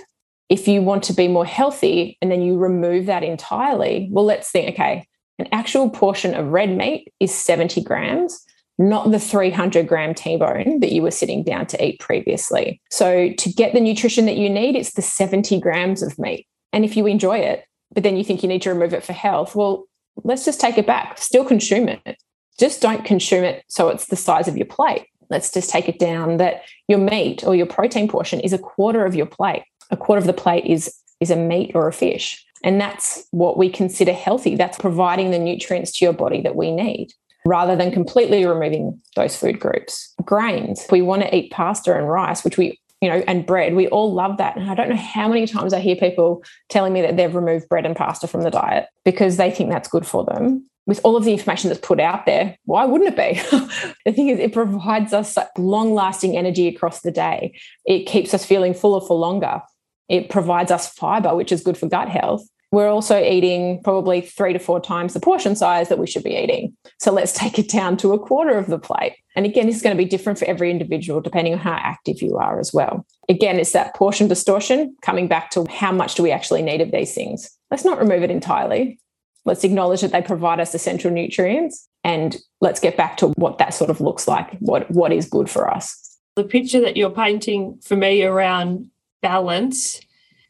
if 0.49 0.67
you 0.67 0.83
want 0.83 1.05
to 1.05 1.13
be 1.13 1.29
more 1.29 1.47
healthy 1.47 2.19
and 2.21 2.31
then 2.31 2.43
you 2.43 2.59
remove 2.59 3.07
that 3.07 3.23
entirely, 3.23 4.09
well, 4.11 4.25
let's 4.25 4.51
think 4.51 4.71
okay, 4.71 5.07
an 5.39 5.49
actual 5.53 5.89
portion 5.89 6.35
of 6.35 6.49
red 6.49 6.77
meat 6.77 7.13
is 7.21 7.35
70 7.35 7.83
grams, 7.83 8.45
not 8.79 9.11
the 9.11 9.21
300 9.21 9.87
gram 9.87 10.15
T 10.15 10.37
bone 10.37 10.81
that 10.81 10.93
you 10.93 11.03
were 11.03 11.11
sitting 11.11 11.45
down 11.45 11.67
to 11.67 11.85
eat 11.85 12.01
previously. 12.01 12.81
So, 12.91 13.33
to 13.33 13.53
get 13.53 13.73
the 13.73 13.81
nutrition 13.81 14.27
that 14.27 14.37
you 14.37 14.51
need, 14.51 14.77
it's 14.77 14.95
the 14.95 15.03
70 15.03 15.61
grams 15.61 16.03
of 16.03 16.19
meat. 16.19 16.47
And 16.73 16.85
if 16.85 16.97
you 16.97 17.07
enjoy 17.07 17.39
it, 17.39 17.65
but 17.93 18.03
then 18.03 18.17
you 18.17 18.25
think 18.25 18.43
you 18.43 18.49
need 18.49 18.63
to 18.63 18.73
remove 18.73 18.93
it 18.93 19.05
for 19.05 19.13
health, 19.13 19.55
well, 19.55 19.85
let's 20.25 20.45
just 20.45 20.61
take 20.61 20.79
it 20.79 20.87
back. 20.87 21.19
Still 21.19 21.45
consume 21.45 21.89
it. 21.89 22.17
Just 22.59 22.83
don't 22.83 23.05
consume 23.05 23.45
it 23.45 23.65
so 23.69 23.89
it's 23.89 24.07
the 24.07 24.17
size 24.17 24.47
of 24.47 24.57
your 24.57 24.67
plate 24.67 25.07
let's 25.31 25.51
just 25.51 25.71
take 25.71 25.89
it 25.89 25.99
down 25.99 26.37
that 26.37 26.63
your 26.89 26.99
meat 26.99 27.45
or 27.45 27.55
your 27.55 27.67
protein 27.67 28.09
portion 28.09 28.41
is 28.41 28.53
a 28.53 28.59
quarter 28.59 29.05
of 29.05 29.15
your 29.15 29.27
plate. 29.27 29.63
A 29.91 29.97
quarter 29.97 30.21
of 30.21 30.27
the 30.27 30.33
plate 30.33 30.67
is 30.67 30.95
is 31.21 31.31
a 31.31 31.37
meat 31.37 31.73
or 31.75 31.87
a 31.87 31.93
fish. 31.93 32.45
And 32.63 32.81
that's 32.81 33.27
what 33.31 33.57
we 33.57 33.71
consider 33.71 34.13
healthy. 34.13 34.55
That's 34.57 34.79
providing 34.79 35.31
the 35.31 35.39
nutrients 35.39 35.93
to 35.93 36.05
your 36.05 36.13
body 36.13 36.43
that 36.43 36.57
we 36.57 36.71
need 36.71 37.13
rather 37.47 37.75
than 37.75 37.91
completely 37.91 38.45
removing 38.45 39.01
those 39.17 39.37
food 39.37 39.59
groups. 39.59 40.15
Grains, 40.25 40.87
we 40.91 41.01
want 41.01 41.23
to 41.23 41.35
eat 41.35 41.51
pasta 41.51 41.97
and 41.97 42.09
rice, 42.09 42.45
which 42.45 42.59
we 42.59 42.79
you 43.01 43.09
know, 43.09 43.23
and 43.27 43.47
bread. 43.47 43.75
We 43.75 43.89
all 43.89 44.13
love 44.13 44.37
that. 44.37 44.57
And 44.57 44.71
I 44.71 44.75
don't 44.75 44.91
know 44.91 44.97
how 44.97 45.27
many 45.27 45.47
times 45.47 45.73
I 45.73 45.81
hear 45.81 45.97
people 45.97 46.45
telling 46.69 46.93
me 46.93 47.01
that 47.01 47.17
they've 47.17 47.35
removed 47.35 47.69
bread 47.69 47.87
and 47.87 47.97
pasta 47.97 48.27
from 48.27 48.43
the 48.43 48.51
diet 48.51 48.89
because 49.05 49.39
they 49.39 49.51
think 49.51 49.71
that's 49.71 49.89
good 49.89 50.07
for 50.07 50.25
them. 50.25 50.69
With 50.91 51.01
all 51.05 51.17
of 51.17 51.25
the 51.25 51.33
information 51.33 51.69
that's 51.69 51.81
put 51.81 52.01
out 52.01 52.27
there, 52.27 52.59
why 52.65 52.85
wouldn't 52.85 53.17
it 53.17 53.17
be? 53.17 53.41
the 54.05 54.13
thing 54.13 54.29
is, 54.29 54.39
it 54.41 54.53
provides 54.53 55.13
us 55.13 55.39
long 55.57 55.95
lasting 55.95 56.37
energy 56.37 56.69
across 56.69 57.01
the 57.01 57.13
day. 57.13 57.55
It 57.87 58.07
keeps 58.07 58.35
us 58.35 58.45
feeling 58.45 58.75
fuller 58.75 59.01
for 59.01 59.17
longer. 59.17 59.63
It 60.09 60.29
provides 60.29 60.71
us 60.71 60.93
fiber, 60.93 61.35
which 61.37 61.53
is 61.53 61.63
good 61.63 61.79
for 61.79 61.89
gut 61.89 62.09
health 62.09 62.45
we're 62.73 62.89
also 62.89 63.21
eating 63.21 63.83
probably 63.83 64.21
three 64.21 64.53
to 64.53 64.59
four 64.59 64.81
times 64.81 65.13
the 65.13 65.21
portion 65.21 65.57
size 65.57 65.89
that 65.89 65.99
we 65.99 66.07
should 66.07 66.23
be 66.23 66.37
eating. 66.37 66.77
So 66.99 67.13
let's 67.13 67.33
take 67.39 67.59
it 67.59 67.69
down 67.69 67.97
to 67.99 68.13
a 68.13 68.19
quarter 68.19 68.57
of 68.57 68.67
the 68.67 68.79
plate. 68.79 69.17
And 69.37 69.47
again, 69.47 69.69
is 69.69 69.83
going 69.83 69.97
to 69.97 70.03
be 70.03 70.09
different 70.09 70.39
for 70.39 70.45
every 70.47 70.71
individual 70.71 71.21
depending 71.21 71.55
on 71.55 71.59
how 71.59 71.73
active 71.73 72.23
you 72.23 72.37
are 72.37 72.59
as 72.59 72.73
well. 72.73 73.07
Again, 73.29 73.59
it's 73.59 73.73
that 73.73 73.95
portion 73.95 74.29
distortion 74.29 74.97
coming 75.03 75.29
back 75.29 75.51
to 75.51 75.67
how 75.69 75.93
much 75.93 76.15
do 76.15 76.23
we 76.23 76.31
actually 76.31 76.63
need 76.63 76.81
of 76.81 76.91
these 76.91 77.15
things. 77.15 77.51
Let's 77.71 77.85
not 77.85 77.99
remove 77.99 78.23
it 78.23 78.31
entirely. 78.31 78.99
Let's 79.45 79.65
acknowledge 79.65 80.03
that 80.03 80.13
they 80.13 80.23
provide 80.23 80.61
us 80.61 80.75
essential 80.75 81.11
nutrients 81.11 81.89
and 82.05 82.37
let's 82.61 82.81
get 82.81 82.97
back 82.97 83.17
to 83.19 83.29
what 83.29 83.59
that 83.59 83.75
sort 83.75 83.91
of 83.91 84.01
looks 84.01 84.29
like, 84.29 84.57
what, 84.59 84.91
what 84.91 85.13
is 85.13 85.29
good 85.29 85.49
for 85.49 85.71
us. 85.71 86.19
The 86.37 86.45
picture 86.45 86.81
that 86.81 86.97
you're 86.97 87.11
painting 87.11 87.79
for 87.83 87.97
me 87.97 88.23
around 88.23 88.91
balance 89.23 90.01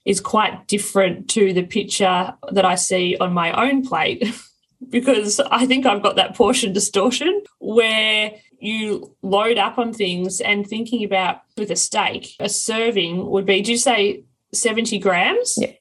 is 0.05 0.21
quite 0.21 0.67
different 0.67 1.29
to 1.31 1.53
the 1.53 1.63
picture 1.63 2.35
that 2.53 2.65
I 2.65 2.75
see 2.75 3.17
on 3.21 3.33
my 3.33 3.53
own 3.53 3.87
plate 3.87 4.25
because 4.89 5.41
I 5.41 5.67
think 5.67 5.87
I've 5.87 6.03
got 6.03 6.17
that 6.17 6.35
portion 6.35 6.73
distortion 6.73 7.43
where 7.59 8.33
you 8.59 9.15
load 9.23 9.59
up 9.59 9.79
on 9.79 9.93
things 9.93 10.41
and 10.41 10.67
thinking 10.67 11.05
about 11.05 11.43
with 11.57 11.71
a 11.71 11.77
steak, 11.77 12.35
a 12.41 12.49
serving 12.49 13.27
would 13.27 13.47
be, 13.47 13.63
do 13.63 13.73
you 13.73 13.79
say 13.79 14.25
70 14.53 14.99
grams? 14.99 15.57
Yeah. 15.59 15.73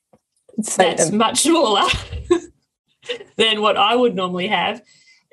That's 0.78 1.12
much 1.12 1.42
smaller 1.44 1.88
than 3.36 3.62
what 3.62 3.78
I 3.78 3.96
would 3.96 4.16
normally 4.16 4.48
have. 4.48 4.82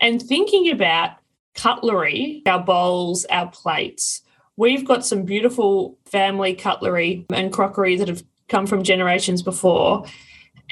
And 0.00 0.20
thinking 0.20 0.70
about 0.70 1.10
cutlery, 1.54 2.42
our 2.46 2.62
bowls, 2.62 3.24
our 3.26 3.50
plates, 3.50 4.22
we've 4.56 4.84
got 4.84 5.04
some 5.04 5.24
beautiful 5.24 5.98
family 6.06 6.54
cutlery 6.54 7.26
and 7.30 7.52
crockery 7.52 7.96
that 7.96 8.08
have 8.08 8.24
come 8.48 8.66
from 8.66 8.82
generations 8.82 9.42
before. 9.42 10.04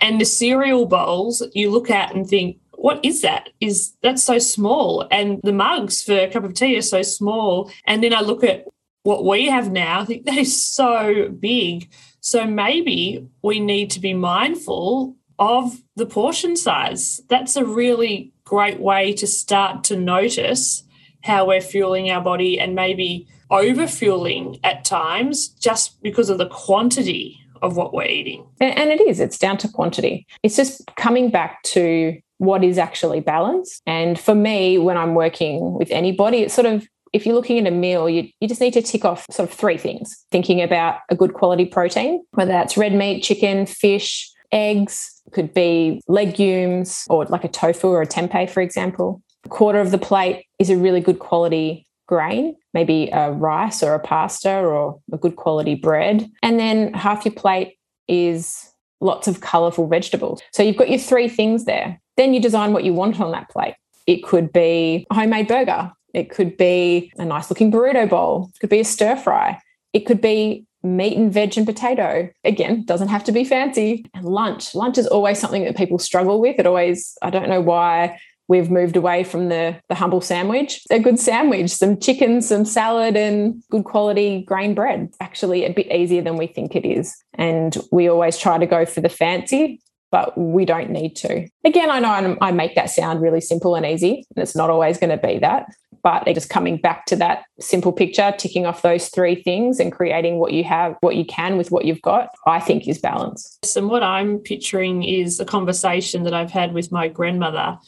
And 0.00 0.20
the 0.20 0.24
cereal 0.24 0.86
bowls 0.86 1.42
you 1.52 1.70
look 1.70 1.90
at 1.90 2.14
and 2.14 2.26
think, 2.26 2.58
what 2.72 3.02
is 3.04 3.22
that? 3.22 3.48
Is 3.60 3.94
that's 4.02 4.22
so 4.22 4.38
small? 4.38 5.06
And 5.10 5.40
the 5.42 5.52
mugs 5.52 6.02
for 6.02 6.18
a 6.18 6.30
cup 6.30 6.44
of 6.44 6.54
tea 6.54 6.76
are 6.76 6.82
so 6.82 7.02
small. 7.02 7.70
And 7.86 8.02
then 8.02 8.12
I 8.12 8.20
look 8.20 8.44
at 8.44 8.66
what 9.04 9.24
we 9.24 9.46
have 9.46 9.70
now, 9.70 10.00
I 10.00 10.04
think 10.04 10.24
that 10.24 10.36
is 10.36 10.64
so 10.64 11.28
big. 11.28 11.90
So 12.20 12.46
maybe 12.46 13.26
we 13.42 13.60
need 13.60 13.90
to 13.92 14.00
be 14.00 14.14
mindful 14.14 15.14
of 15.38 15.82
the 15.96 16.06
portion 16.06 16.56
size. 16.56 17.20
That's 17.28 17.56
a 17.56 17.64
really 17.64 18.32
great 18.44 18.80
way 18.80 19.12
to 19.14 19.26
start 19.26 19.84
to 19.84 19.96
notice 19.96 20.84
how 21.22 21.46
we're 21.46 21.60
fueling 21.60 22.10
our 22.10 22.20
body 22.20 22.60
and 22.60 22.74
maybe 22.74 23.26
over 23.50 23.86
fueling 23.86 24.58
at 24.62 24.84
times 24.84 25.48
just 25.48 26.00
because 26.02 26.28
of 26.28 26.38
the 26.38 26.48
quantity 26.48 27.40
of 27.62 27.76
what 27.76 27.94
we're 27.94 28.06
eating. 28.06 28.46
And 28.60 28.90
it 28.90 29.00
is, 29.00 29.20
it's 29.20 29.38
down 29.38 29.56
to 29.58 29.68
quantity. 29.68 30.26
It's 30.42 30.56
just 30.56 30.82
coming 30.96 31.30
back 31.30 31.62
to 31.64 32.18
what 32.38 32.62
is 32.62 32.78
actually 32.78 33.20
balance. 33.20 33.80
And 33.86 34.18
for 34.18 34.34
me, 34.34 34.76
when 34.76 34.96
I'm 34.96 35.14
working 35.14 35.72
with 35.74 35.90
anybody, 35.90 36.38
it's 36.38 36.54
sort 36.54 36.66
of 36.66 36.86
if 37.14 37.24
you're 37.24 37.36
looking 37.36 37.64
at 37.64 37.72
a 37.72 37.74
meal, 37.74 38.10
you, 38.10 38.28
you 38.40 38.48
just 38.48 38.60
need 38.60 38.72
to 38.72 38.82
tick 38.82 39.04
off 39.04 39.24
sort 39.30 39.48
of 39.48 39.54
three 39.54 39.78
things 39.78 40.26
thinking 40.32 40.60
about 40.60 40.98
a 41.10 41.14
good 41.14 41.32
quality 41.32 41.64
protein, 41.64 42.24
whether 42.32 42.50
that's 42.50 42.76
red 42.76 42.92
meat, 42.92 43.22
chicken, 43.22 43.66
fish, 43.66 44.30
eggs, 44.50 45.13
could 45.34 45.52
be 45.52 46.00
legumes 46.08 47.04
or 47.10 47.26
like 47.26 47.44
a 47.44 47.48
tofu 47.48 47.88
or 47.88 48.02
a 48.02 48.06
tempeh, 48.06 48.48
for 48.48 48.62
example. 48.62 49.20
A 49.44 49.48
quarter 49.48 49.80
of 49.80 49.90
the 49.90 49.98
plate 49.98 50.46
is 50.58 50.70
a 50.70 50.76
really 50.76 51.00
good 51.00 51.18
quality 51.18 51.86
grain, 52.06 52.56
maybe 52.72 53.10
a 53.12 53.32
rice 53.32 53.82
or 53.82 53.94
a 53.94 53.98
pasta 53.98 54.60
or 54.60 55.00
a 55.12 55.18
good 55.18 55.36
quality 55.36 55.74
bread. 55.74 56.30
And 56.42 56.58
then 56.58 56.94
half 56.94 57.24
your 57.24 57.34
plate 57.34 57.76
is 58.08 58.70
lots 59.00 59.28
of 59.28 59.40
colorful 59.40 59.86
vegetables. 59.86 60.40
So 60.52 60.62
you've 60.62 60.76
got 60.76 60.88
your 60.88 60.98
three 60.98 61.28
things 61.28 61.64
there. 61.64 62.00
Then 62.16 62.32
you 62.32 62.40
design 62.40 62.72
what 62.72 62.84
you 62.84 62.94
want 62.94 63.20
on 63.20 63.32
that 63.32 63.50
plate. 63.50 63.74
It 64.06 64.22
could 64.22 64.52
be 64.52 65.06
a 65.10 65.14
homemade 65.14 65.48
burger. 65.48 65.92
It 66.14 66.30
could 66.30 66.56
be 66.56 67.12
a 67.18 67.24
nice 67.24 67.50
looking 67.50 67.72
burrito 67.72 68.08
bowl. 68.08 68.50
It 68.54 68.60
could 68.60 68.70
be 68.70 68.80
a 68.80 68.84
stir 68.84 69.16
fry. 69.16 69.60
It 69.92 70.06
could 70.06 70.20
be 70.20 70.64
meat 70.84 71.16
and 71.16 71.32
veg 71.32 71.56
and 71.56 71.66
potato. 71.66 72.30
Again, 72.44 72.84
doesn't 72.84 73.08
have 73.08 73.24
to 73.24 73.32
be 73.32 73.44
fancy. 73.44 74.06
And 74.14 74.24
lunch. 74.24 74.74
Lunch 74.74 74.98
is 74.98 75.06
always 75.06 75.38
something 75.38 75.64
that 75.64 75.76
people 75.76 75.98
struggle 75.98 76.40
with. 76.40 76.58
It 76.58 76.66
always, 76.66 77.16
I 77.22 77.30
don't 77.30 77.48
know 77.48 77.60
why 77.60 78.18
we've 78.46 78.70
moved 78.70 78.96
away 78.96 79.24
from 79.24 79.48
the, 79.48 79.76
the 79.88 79.94
humble 79.94 80.20
sandwich. 80.20 80.82
A 80.90 80.98
good 80.98 81.18
sandwich, 81.18 81.70
some 81.70 81.98
chicken, 81.98 82.42
some 82.42 82.64
salad, 82.64 83.16
and 83.16 83.62
good 83.70 83.84
quality 83.84 84.42
grain 84.42 84.74
bread. 84.74 85.12
Actually, 85.20 85.64
a 85.64 85.72
bit 85.72 85.90
easier 85.90 86.22
than 86.22 86.36
we 86.36 86.46
think 86.46 86.76
it 86.76 86.86
is. 86.86 87.16
And 87.34 87.76
we 87.90 88.08
always 88.08 88.36
try 88.36 88.58
to 88.58 88.66
go 88.66 88.84
for 88.84 89.00
the 89.00 89.08
fancy, 89.08 89.80
but 90.10 90.36
we 90.36 90.64
don't 90.64 90.90
need 90.90 91.16
to. 91.16 91.48
Again, 91.64 91.90
I 91.90 92.00
know 92.00 92.36
I 92.40 92.52
make 92.52 92.74
that 92.74 92.90
sound 92.90 93.22
really 93.22 93.40
simple 93.40 93.74
and 93.74 93.86
easy, 93.86 94.26
and 94.36 94.42
it's 94.42 94.54
not 94.54 94.70
always 94.70 94.98
going 94.98 95.10
to 95.10 95.26
be 95.26 95.38
that. 95.38 95.66
But 96.04 96.24
they're 96.24 96.34
just 96.34 96.50
coming 96.50 96.76
back 96.76 97.06
to 97.06 97.16
that 97.16 97.46
simple 97.58 97.92
picture, 97.92 98.32
ticking 98.36 98.66
off 98.66 98.82
those 98.82 99.08
three 99.08 99.34
things 99.42 99.80
and 99.80 99.90
creating 99.90 100.38
what 100.38 100.52
you 100.52 100.62
have, 100.62 100.96
what 101.00 101.16
you 101.16 101.24
can 101.24 101.56
with 101.56 101.70
what 101.70 101.86
you've 101.86 102.02
got, 102.02 102.28
I 102.46 102.60
think 102.60 102.86
is 102.86 102.98
balance. 102.98 103.58
And 103.74 103.88
what 103.88 104.02
I'm 104.02 104.38
picturing 104.38 105.02
is 105.02 105.40
a 105.40 105.46
conversation 105.46 106.22
that 106.24 106.34
I've 106.34 106.50
had 106.50 106.74
with 106.74 106.92
my 106.92 107.08
grandmother 107.08 107.78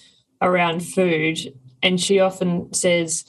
around 0.40 0.80
food. 0.80 1.38
And 1.82 2.00
she 2.00 2.18
often 2.18 2.72
says, 2.72 3.24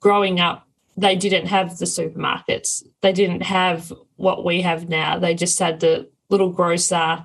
growing 0.00 0.38
up, 0.38 0.68
they 0.98 1.16
didn't 1.16 1.46
have 1.46 1.78
the 1.78 1.86
supermarkets. 1.86 2.84
They 3.00 3.12
didn't 3.12 3.42
have 3.42 3.92
what 4.16 4.44
we 4.44 4.60
have 4.60 4.88
now. 4.88 5.18
They 5.18 5.34
just 5.34 5.58
had 5.58 5.80
the 5.80 6.10
little 6.28 6.50
grocer, 6.50 7.24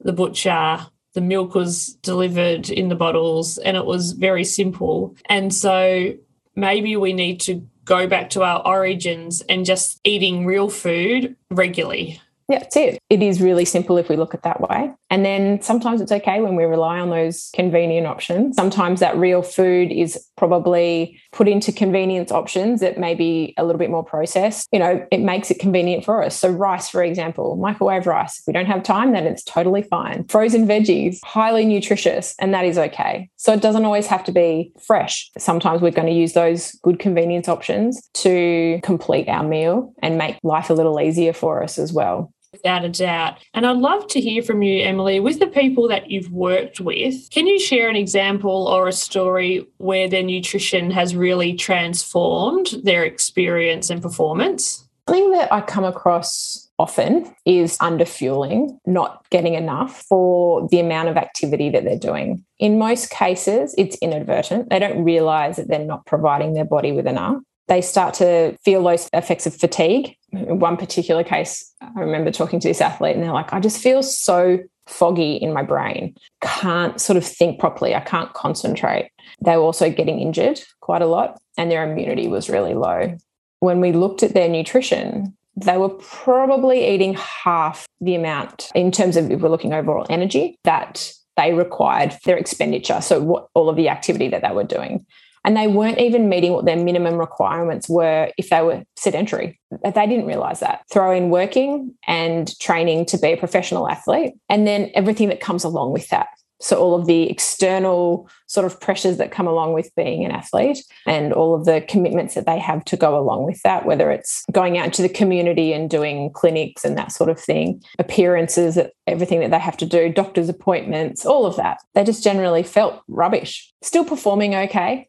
the 0.00 0.12
butcher, 0.12 0.86
the 1.14 1.20
milk 1.20 1.54
was 1.54 1.94
delivered 2.02 2.70
in 2.70 2.88
the 2.88 2.94
bottles, 2.94 3.58
and 3.58 3.76
it 3.76 3.84
was 3.84 4.12
very 4.12 4.44
simple. 4.44 5.14
And 5.26 5.52
so 5.52 6.14
maybe 6.54 6.96
we 6.96 7.12
need 7.12 7.40
to 7.42 7.66
go 7.84 8.06
back 8.06 8.30
to 8.30 8.42
our 8.42 8.62
origins 8.66 9.42
and 9.42 9.64
just 9.64 10.00
eating 10.04 10.46
real 10.46 10.68
food 10.68 11.36
regularly. 11.50 12.20
Yeah, 12.48 12.60
that's 12.60 12.76
it. 12.76 12.98
It 13.08 13.22
is 13.22 13.40
really 13.40 13.64
simple 13.64 13.96
if 13.96 14.08
we 14.08 14.16
look 14.16 14.34
at 14.34 14.42
that 14.42 14.60
way. 14.60 14.92
And 15.12 15.26
then 15.26 15.60
sometimes 15.60 16.00
it's 16.00 16.10
okay 16.10 16.40
when 16.40 16.56
we 16.56 16.64
rely 16.64 16.98
on 16.98 17.10
those 17.10 17.50
convenient 17.54 18.06
options. 18.06 18.56
Sometimes 18.56 19.00
that 19.00 19.14
real 19.14 19.42
food 19.42 19.92
is 19.92 20.18
probably 20.38 21.20
put 21.32 21.48
into 21.48 21.70
convenience 21.70 22.32
options 22.32 22.80
that 22.80 22.98
may 22.98 23.14
be 23.14 23.52
a 23.58 23.64
little 23.64 23.78
bit 23.78 23.90
more 23.90 24.02
processed. 24.02 24.68
You 24.72 24.78
know, 24.78 25.06
it 25.10 25.20
makes 25.20 25.50
it 25.50 25.58
convenient 25.58 26.06
for 26.06 26.22
us. 26.22 26.34
So, 26.34 26.48
rice, 26.48 26.88
for 26.88 27.04
example, 27.04 27.56
microwave 27.56 28.06
rice. 28.06 28.40
If 28.40 28.46
we 28.46 28.54
don't 28.54 28.64
have 28.64 28.82
time, 28.82 29.12
then 29.12 29.26
it's 29.26 29.44
totally 29.44 29.82
fine. 29.82 30.24
Frozen 30.28 30.66
veggies, 30.66 31.18
highly 31.22 31.66
nutritious, 31.66 32.34
and 32.38 32.54
that 32.54 32.64
is 32.64 32.78
okay. 32.78 33.28
So, 33.36 33.52
it 33.52 33.60
doesn't 33.60 33.84
always 33.84 34.06
have 34.06 34.24
to 34.24 34.32
be 34.32 34.72
fresh. 34.80 35.30
Sometimes 35.36 35.82
we're 35.82 35.90
going 35.90 36.08
to 36.08 36.14
use 36.14 36.32
those 36.32 36.72
good 36.82 36.98
convenience 36.98 37.48
options 37.48 38.08
to 38.14 38.80
complete 38.82 39.28
our 39.28 39.44
meal 39.44 39.92
and 40.02 40.16
make 40.16 40.38
life 40.42 40.70
a 40.70 40.74
little 40.74 40.98
easier 40.98 41.34
for 41.34 41.62
us 41.62 41.78
as 41.78 41.92
well 41.92 42.32
without 42.52 42.84
a 42.84 42.88
doubt. 42.88 43.38
And 43.54 43.66
I'd 43.66 43.78
love 43.78 44.06
to 44.08 44.20
hear 44.20 44.42
from 44.42 44.62
you, 44.62 44.82
Emily, 44.82 45.20
with 45.20 45.38
the 45.38 45.46
people 45.46 45.88
that 45.88 46.10
you've 46.10 46.30
worked 46.30 46.80
with. 46.80 47.30
Can 47.30 47.46
you 47.46 47.58
share 47.58 47.88
an 47.88 47.96
example 47.96 48.68
or 48.68 48.88
a 48.88 48.92
story 48.92 49.66
where 49.78 50.08
their 50.08 50.22
nutrition 50.22 50.90
has 50.90 51.16
really 51.16 51.54
transformed 51.54 52.74
their 52.84 53.04
experience 53.04 53.90
and 53.90 54.02
performance? 54.02 54.86
Something 55.08 55.32
that 55.32 55.52
I 55.52 55.62
come 55.62 55.84
across 55.84 56.70
often 56.78 57.34
is 57.44 57.76
underfueling, 57.78 58.78
not 58.86 59.26
getting 59.30 59.54
enough 59.54 60.02
for 60.02 60.68
the 60.68 60.78
amount 60.78 61.08
of 61.08 61.16
activity 61.16 61.70
that 61.70 61.84
they're 61.84 61.98
doing. 61.98 62.44
In 62.58 62.78
most 62.78 63.10
cases, 63.10 63.74
it's 63.76 63.96
inadvertent. 63.96 64.70
They 64.70 64.78
don't 64.78 65.02
realize 65.02 65.56
that 65.56 65.68
they're 65.68 65.84
not 65.84 66.06
providing 66.06 66.54
their 66.54 66.64
body 66.64 66.92
with 66.92 67.06
enough 67.06 67.42
they 67.72 67.80
start 67.80 68.12
to 68.12 68.54
feel 68.58 68.82
those 68.82 69.08
effects 69.14 69.46
of 69.46 69.56
fatigue. 69.56 70.14
In 70.32 70.58
one 70.58 70.76
particular 70.76 71.24
case, 71.24 71.72
I 71.80 71.98
remember 71.98 72.30
talking 72.30 72.60
to 72.60 72.68
this 72.68 72.82
athlete, 72.82 73.14
and 73.14 73.24
they're 73.24 73.32
like, 73.32 73.50
I 73.54 73.60
just 73.60 73.82
feel 73.82 74.02
so 74.02 74.58
foggy 74.86 75.36
in 75.36 75.54
my 75.54 75.62
brain, 75.62 76.14
can't 76.42 77.00
sort 77.00 77.16
of 77.16 77.24
think 77.24 77.58
properly, 77.58 77.94
I 77.94 78.00
can't 78.00 78.30
concentrate. 78.34 79.10
They 79.42 79.56
were 79.56 79.62
also 79.62 79.88
getting 79.90 80.18
injured 80.20 80.60
quite 80.80 81.00
a 81.00 81.06
lot, 81.06 81.40
and 81.56 81.70
their 81.70 81.90
immunity 81.90 82.28
was 82.28 82.50
really 82.50 82.74
low. 82.74 83.16
When 83.60 83.80
we 83.80 83.92
looked 83.92 84.22
at 84.22 84.34
their 84.34 84.50
nutrition, 84.50 85.34
they 85.56 85.78
were 85.78 85.88
probably 85.88 86.86
eating 86.86 87.14
half 87.14 87.86
the 88.02 88.14
amount 88.14 88.70
in 88.74 88.92
terms 88.92 89.16
of 89.16 89.30
if 89.30 89.40
we're 89.40 89.48
looking 89.48 89.72
overall 89.72 90.04
energy 90.10 90.58
that 90.64 91.10
they 91.38 91.54
required 91.54 92.18
their 92.26 92.36
expenditure. 92.36 93.00
So, 93.00 93.22
what 93.22 93.48
all 93.54 93.70
of 93.70 93.76
the 93.76 93.88
activity 93.88 94.28
that 94.28 94.42
they 94.42 94.52
were 94.52 94.64
doing. 94.64 95.06
And 95.44 95.56
they 95.56 95.66
weren't 95.66 95.98
even 95.98 96.28
meeting 96.28 96.52
what 96.52 96.64
their 96.64 96.76
minimum 96.76 97.14
requirements 97.14 97.88
were 97.88 98.30
if 98.38 98.50
they 98.50 98.62
were 98.62 98.84
sedentary. 98.96 99.58
They 99.82 100.06
didn't 100.06 100.26
realize 100.26 100.60
that. 100.60 100.82
Throw 100.90 101.12
in 101.12 101.30
working 101.30 101.94
and 102.06 102.58
training 102.60 103.06
to 103.06 103.18
be 103.18 103.32
a 103.32 103.36
professional 103.36 103.88
athlete, 103.88 104.34
and 104.48 104.66
then 104.66 104.90
everything 104.94 105.28
that 105.28 105.40
comes 105.40 105.64
along 105.64 105.92
with 105.92 106.08
that. 106.08 106.28
So, 106.62 106.78
all 106.78 106.94
of 106.94 107.06
the 107.06 107.28
external 107.28 108.30
sort 108.46 108.66
of 108.66 108.80
pressures 108.80 109.16
that 109.16 109.32
come 109.32 109.48
along 109.48 109.72
with 109.72 109.92
being 109.96 110.24
an 110.24 110.30
athlete 110.30 110.84
and 111.08 111.32
all 111.32 111.56
of 111.56 111.64
the 111.64 111.84
commitments 111.88 112.34
that 112.34 112.46
they 112.46 112.58
have 112.60 112.84
to 112.84 112.96
go 112.96 113.18
along 113.18 113.46
with 113.46 113.60
that, 113.62 113.84
whether 113.84 114.12
it's 114.12 114.44
going 114.52 114.78
out 114.78 114.86
into 114.86 115.02
the 115.02 115.08
community 115.08 115.72
and 115.72 115.90
doing 115.90 116.30
clinics 116.32 116.84
and 116.84 116.96
that 116.96 117.10
sort 117.10 117.30
of 117.30 117.40
thing, 117.40 117.82
appearances, 117.98 118.78
everything 119.08 119.40
that 119.40 119.50
they 119.50 119.58
have 119.58 119.76
to 119.78 119.86
do, 119.86 120.12
doctor's 120.12 120.48
appointments, 120.48 121.26
all 121.26 121.46
of 121.46 121.56
that. 121.56 121.78
They 121.94 122.04
just 122.04 122.22
generally 122.22 122.62
felt 122.62 123.02
rubbish. 123.08 123.72
Still 123.82 124.04
performing 124.04 124.54
okay, 124.54 125.08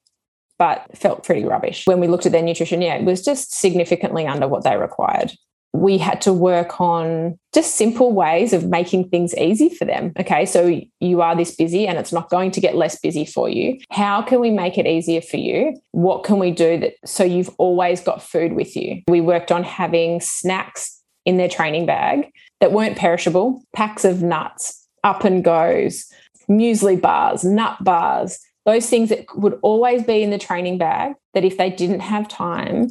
but 0.57 0.85
felt 0.97 1.23
pretty 1.23 1.45
rubbish. 1.45 1.85
When 1.85 1.99
we 1.99 2.07
looked 2.07 2.25
at 2.25 2.31
their 2.31 2.41
nutrition, 2.41 2.81
yeah, 2.81 2.95
it 2.95 3.05
was 3.05 3.23
just 3.23 3.53
significantly 3.53 4.27
under 4.27 4.47
what 4.47 4.63
they 4.63 4.77
required 4.77 5.33
we 5.73 5.97
had 5.97 6.21
to 6.21 6.31
work 6.31 6.79
on 6.79 7.37
just 7.51 7.75
simple 7.75 8.13
ways 8.13 8.53
of 8.53 8.65
making 8.65 9.09
things 9.09 9.35
easy 9.35 9.69
for 9.69 9.85
them. 9.85 10.13
Okay, 10.19 10.45
so 10.45 10.79
you 10.99 11.21
are 11.21 11.35
this 11.35 11.55
busy 11.55 11.87
and 11.87 11.97
it's 11.97 12.13
not 12.13 12.29
going 12.29 12.51
to 12.51 12.61
get 12.61 12.75
less 12.75 12.99
busy 12.99 13.25
for 13.25 13.49
you. 13.49 13.79
How 13.89 14.21
can 14.21 14.39
we 14.39 14.51
make 14.51 14.77
it 14.77 14.85
easier 14.85 15.21
for 15.21 15.37
you? 15.37 15.75
What 15.91 16.23
can 16.23 16.37
we 16.37 16.51
do 16.51 16.77
that 16.79 16.93
so 17.05 17.23
you've 17.23 17.49
always 17.57 18.01
got 18.01 18.21
food 18.21 18.53
with 18.53 18.75
you? 18.75 19.01
We 19.07 19.19
worked 19.19 19.51
on 19.51 19.63
having 19.63 20.21
snacks 20.21 21.01
in 21.25 21.37
their 21.37 21.49
training 21.49 21.87
bag 21.87 22.31
that 22.61 22.71
weren't 22.71 22.97
perishable, 22.97 23.63
packs 23.75 24.05
of 24.05 24.21
nuts, 24.21 24.87
up 25.03 25.23
and 25.23 25.43
goes, 25.43 26.05
muesli 26.47 27.01
bars, 27.01 27.43
nut 27.43 27.83
bars, 27.83 28.39
those 28.65 28.89
things 28.89 29.09
that 29.09 29.25
would 29.35 29.59
always 29.61 30.03
be 30.03 30.23
in 30.23 30.29
the 30.29 30.37
training 30.37 30.77
bag 30.77 31.13
that 31.33 31.43
if 31.43 31.57
they 31.57 31.69
didn't 31.69 31.99
have 32.01 32.27
time 32.27 32.89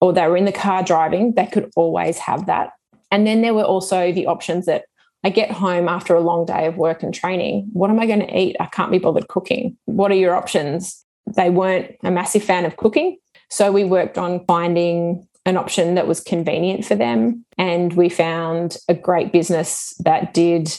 or 0.00 0.12
they 0.12 0.26
were 0.26 0.36
in 0.36 0.44
the 0.44 0.52
car 0.52 0.82
driving, 0.82 1.34
they 1.34 1.46
could 1.46 1.70
always 1.74 2.18
have 2.18 2.46
that. 2.46 2.72
And 3.10 3.26
then 3.26 3.42
there 3.42 3.54
were 3.54 3.64
also 3.64 4.12
the 4.12 4.26
options 4.26 4.66
that 4.66 4.84
I 5.24 5.30
get 5.30 5.50
home 5.50 5.88
after 5.88 6.14
a 6.14 6.20
long 6.20 6.44
day 6.46 6.66
of 6.66 6.76
work 6.76 7.02
and 7.02 7.12
training. 7.12 7.68
What 7.72 7.90
am 7.90 7.98
I 7.98 8.06
going 8.06 8.20
to 8.20 8.38
eat? 8.38 8.56
I 8.60 8.66
can't 8.66 8.92
be 8.92 8.98
bothered 8.98 9.28
cooking. 9.28 9.76
What 9.86 10.12
are 10.12 10.16
your 10.16 10.34
options? 10.34 11.04
They 11.26 11.50
weren't 11.50 11.96
a 12.04 12.10
massive 12.10 12.44
fan 12.44 12.64
of 12.64 12.76
cooking. 12.76 13.18
So 13.50 13.72
we 13.72 13.84
worked 13.84 14.18
on 14.18 14.44
finding 14.46 15.26
an 15.44 15.56
option 15.56 15.94
that 15.94 16.06
was 16.06 16.20
convenient 16.20 16.84
for 16.84 16.94
them. 16.94 17.44
And 17.56 17.94
we 17.94 18.08
found 18.08 18.76
a 18.88 18.94
great 18.94 19.32
business 19.32 19.94
that 20.04 20.34
did 20.34 20.78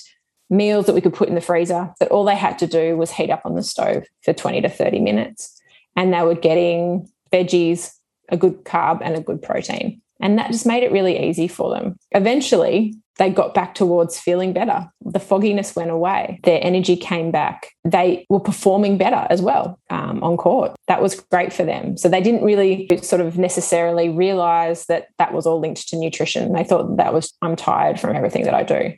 meals 0.49 0.85
that 0.85 0.95
we 0.95 1.01
could 1.01 1.13
put 1.13 1.29
in 1.29 1.35
the 1.35 1.41
freezer 1.41 1.93
that 1.99 2.09
all 2.09 2.23
they 2.25 2.35
had 2.35 2.57
to 2.59 2.67
do 2.67 2.97
was 2.97 3.11
heat 3.11 3.29
up 3.29 3.45
on 3.45 3.55
the 3.55 3.63
stove 3.63 4.05
for 4.23 4.33
20 4.33 4.61
to 4.61 4.69
30 4.69 4.99
minutes. 4.99 5.59
And 5.95 6.13
they 6.13 6.21
were 6.21 6.35
getting 6.35 7.09
veggies, 7.31 7.93
a 8.29 8.37
good 8.37 8.63
carb 8.63 9.01
and 9.03 9.15
a 9.15 9.21
good 9.21 9.41
protein. 9.41 10.01
And 10.21 10.37
that 10.37 10.51
just 10.51 10.65
made 10.65 10.83
it 10.83 10.91
really 10.91 11.29
easy 11.29 11.47
for 11.47 11.73
them. 11.73 11.97
Eventually, 12.11 12.93
they 13.19 13.29
got 13.29 13.53
back 13.53 13.75
towards 13.75 14.17
feeling 14.17 14.53
better. 14.53 14.89
The 15.01 15.19
fogginess 15.19 15.75
went 15.75 15.91
away. 15.91 16.39
Their 16.43 16.59
energy 16.63 16.95
came 16.95 17.31
back. 17.31 17.71
They 17.83 18.25
were 18.29 18.39
performing 18.39 18.97
better 18.97 19.27
as 19.29 19.41
well 19.41 19.77
um, 19.89 20.23
on 20.23 20.37
court. 20.37 20.73
That 20.87 21.01
was 21.01 21.19
great 21.19 21.51
for 21.51 21.63
them. 21.63 21.97
So 21.97 22.07
they 22.07 22.21
didn't 22.21 22.43
really 22.43 22.89
sort 23.01 23.21
of 23.21 23.37
necessarily 23.37 24.09
realize 24.09 24.85
that 24.85 25.07
that 25.17 25.33
was 25.33 25.45
all 25.45 25.59
linked 25.59 25.89
to 25.89 25.97
nutrition. 25.97 26.53
They 26.53 26.63
thought 26.63 26.97
that 26.97 27.13
was, 27.13 27.33
I'm 27.41 27.57
tired 27.57 27.99
from 27.99 28.15
everything 28.15 28.45
that 28.45 28.53
I 28.53 28.63
do. 28.63 28.93